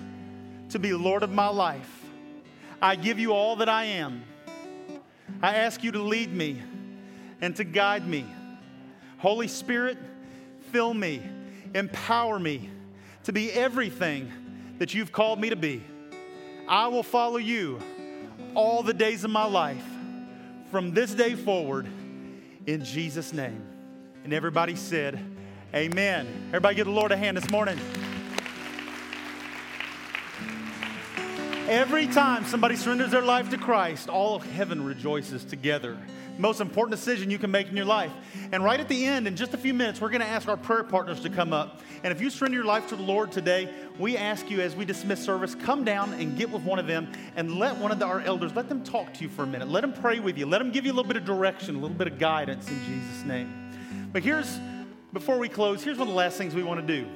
[0.70, 2.04] to be Lord of my life.
[2.80, 4.22] I give you all that I am.
[5.42, 6.62] I ask you to lead me
[7.40, 8.24] and to guide me.
[9.18, 9.98] Holy Spirit,
[10.70, 11.22] fill me,
[11.74, 12.70] empower me
[13.26, 14.30] to be everything
[14.78, 15.82] that you've called me to be.
[16.68, 17.80] I will follow you
[18.54, 19.82] all the days of my life
[20.70, 21.88] from this day forward
[22.66, 23.66] in Jesus' name.
[24.22, 25.18] And everybody said,
[25.74, 26.28] Amen.
[26.50, 27.80] Everybody give the Lord a hand this morning.
[31.68, 35.98] Every time somebody surrenders their life to Christ, all of heaven rejoices together.
[36.38, 38.12] Most important decision you can make in your life.
[38.52, 40.56] And right at the end, in just a few minutes, we're going to ask our
[40.56, 41.80] prayer partners to come up.
[42.04, 44.84] And if you surrender your life to the Lord today, we ask you as we
[44.84, 48.04] dismiss service, come down and get with one of them and let one of the,
[48.04, 49.68] our elders, let them talk to you for a minute.
[49.68, 50.46] Let them pray with you.
[50.46, 52.84] Let them give you a little bit of direction, a little bit of guidance in
[52.84, 54.10] Jesus' name.
[54.12, 54.58] But here's,
[55.12, 57.08] before we close, here's one of the last things we want to do.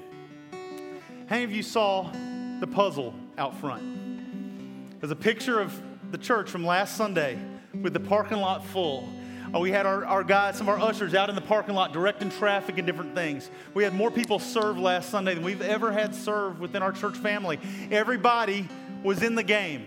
[1.27, 2.11] How many of you saw
[2.59, 5.01] the puzzle out front?
[5.01, 7.39] There's a picture of the church from last Sunday
[7.83, 9.09] with the parking lot full.
[9.53, 11.93] Oh, we had our, our guys, some of our ushers out in the parking lot
[11.93, 13.51] directing traffic and different things.
[13.75, 17.17] We had more people serve last Sunday than we've ever had serve within our church
[17.17, 17.59] family.
[17.91, 18.69] Everybody
[19.03, 19.87] was in the game.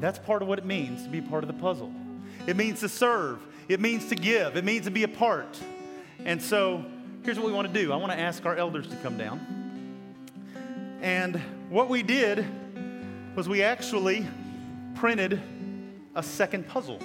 [0.00, 1.92] That's part of what it means to be part of the puzzle.
[2.46, 3.38] It means to serve,
[3.68, 5.58] it means to give, it means to be a part.
[6.24, 6.84] And so
[7.22, 9.40] here's what we want to do I want to ask our elders to come down.
[11.00, 11.36] And
[11.70, 12.44] what we did
[13.34, 14.26] was we actually
[14.94, 15.40] printed
[16.14, 16.98] a second puzzle.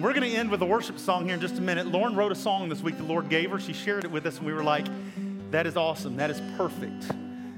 [0.00, 1.86] We're going to end with a worship song here in just a minute.
[1.86, 3.60] Lauren wrote a song this week the Lord gave her.
[3.60, 4.86] She shared it with us, and we were like,
[5.50, 6.16] that is awesome.
[6.16, 7.10] That is perfect.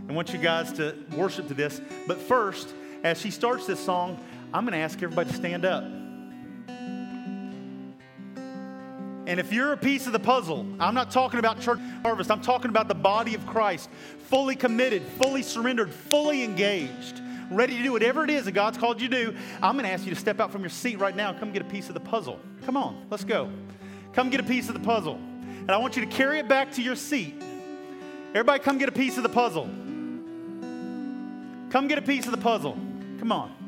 [0.09, 1.80] I want you guys to worship to this.
[2.07, 2.72] But first,
[3.03, 4.22] as she starts this song,
[4.53, 5.82] I'm going to ask everybody to stand up.
[9.26, 12.43] And if you're a piece of the puzzle, I'm not talking about church harvest, I'm
[12.43, 13.91] talking about the body of Christ,
[14.28, 17.20] fully committed, fully surrendered, fully engaged,
[17.51, 19.36] ready to do whatever it is that God's called you to do.
[19.62, 21.53] I'm going to ask you to step out from your seat right now and come
[21.53, 22.40] get a piece of the puzzle.
[22.64, 23.51] Come on, let's go.
[24.12, 25.14] Come get a piece of the puzzle.
[25.14, 27.42] And I want you to carry it back to your seat.
[28.30, 29.64] Everybody, come get a piece of the puzzle.
[31.70, 32.78] Come get a piece of the puzzle.
[33.18, 33.66] Come on.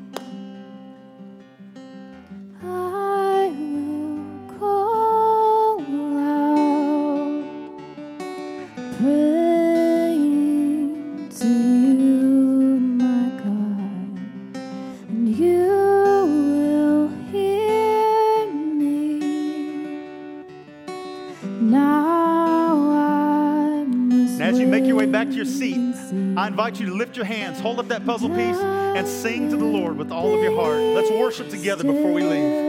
[26.59, 29.63] Invite you to lift your hands, hold up that puzzle piece, and sing to the
[29.63, 30.81] Lord with all of your heart.
[30.81, 32.68] Let's worship together before we leave.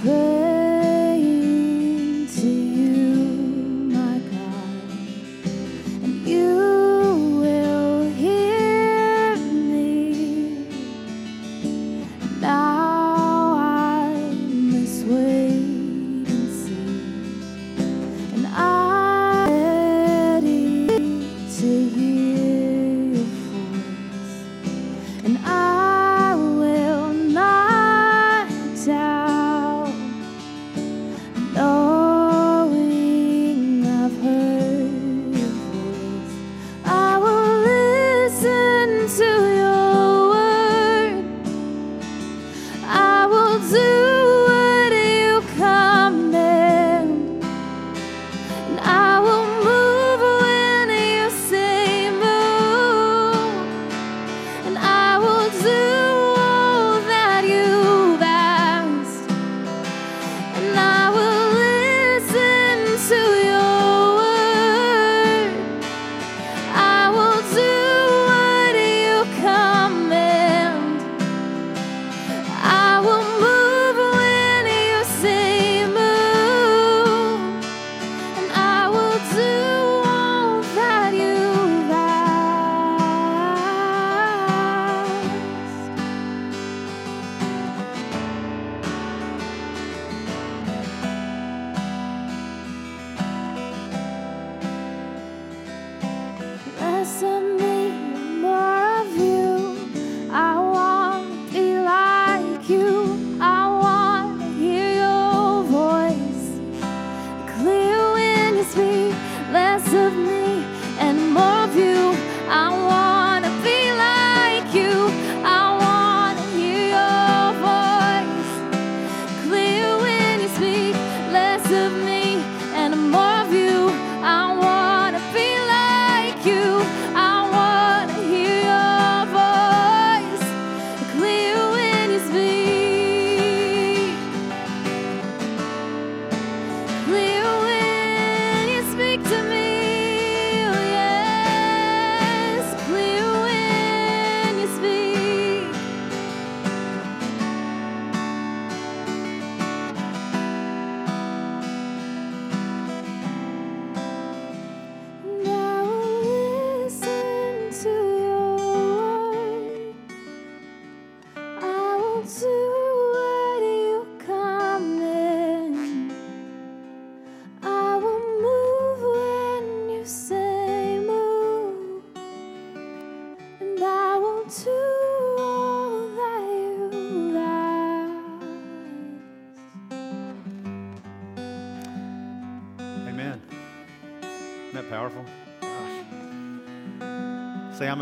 [0.00, 0.37] the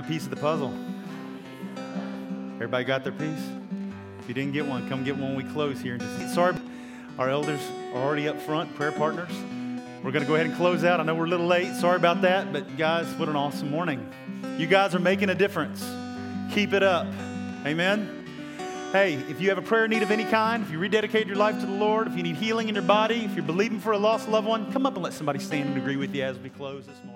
[0.06, 0.72] piece of the puzzle.
[2.54, 3.50] Everybody got their piece?
[4.20, 5.98] If you didn't get one, come get one when we close here.
[6.32, 6.54] Sorry,
[7.18, 7.60] our elders
[7.92, 9.30] are already up front, prayer partners.
[10.02, 11.00] We're going to go ahead and close out.
[11.00, 11.74] I know we're a little late.
[11.74, 14.08] Sorry about that, but guys, what an awesome morning.
[14.58, 15.84] You guys are making a difference.
[16.54, 17.06] Keep it up.
[17.64, 18.88] Amen.
[18.92, 21.58] Hey, if you have a prayer need of any kind, if you rededicate your life
[21.58, 23.98] to the Lord, if you need healing in your body, if you're believing for a
[23.98, 26.50] lost loved one, come up and let somebody stand and agree with you as we
[26.50, 27.15] close this morning.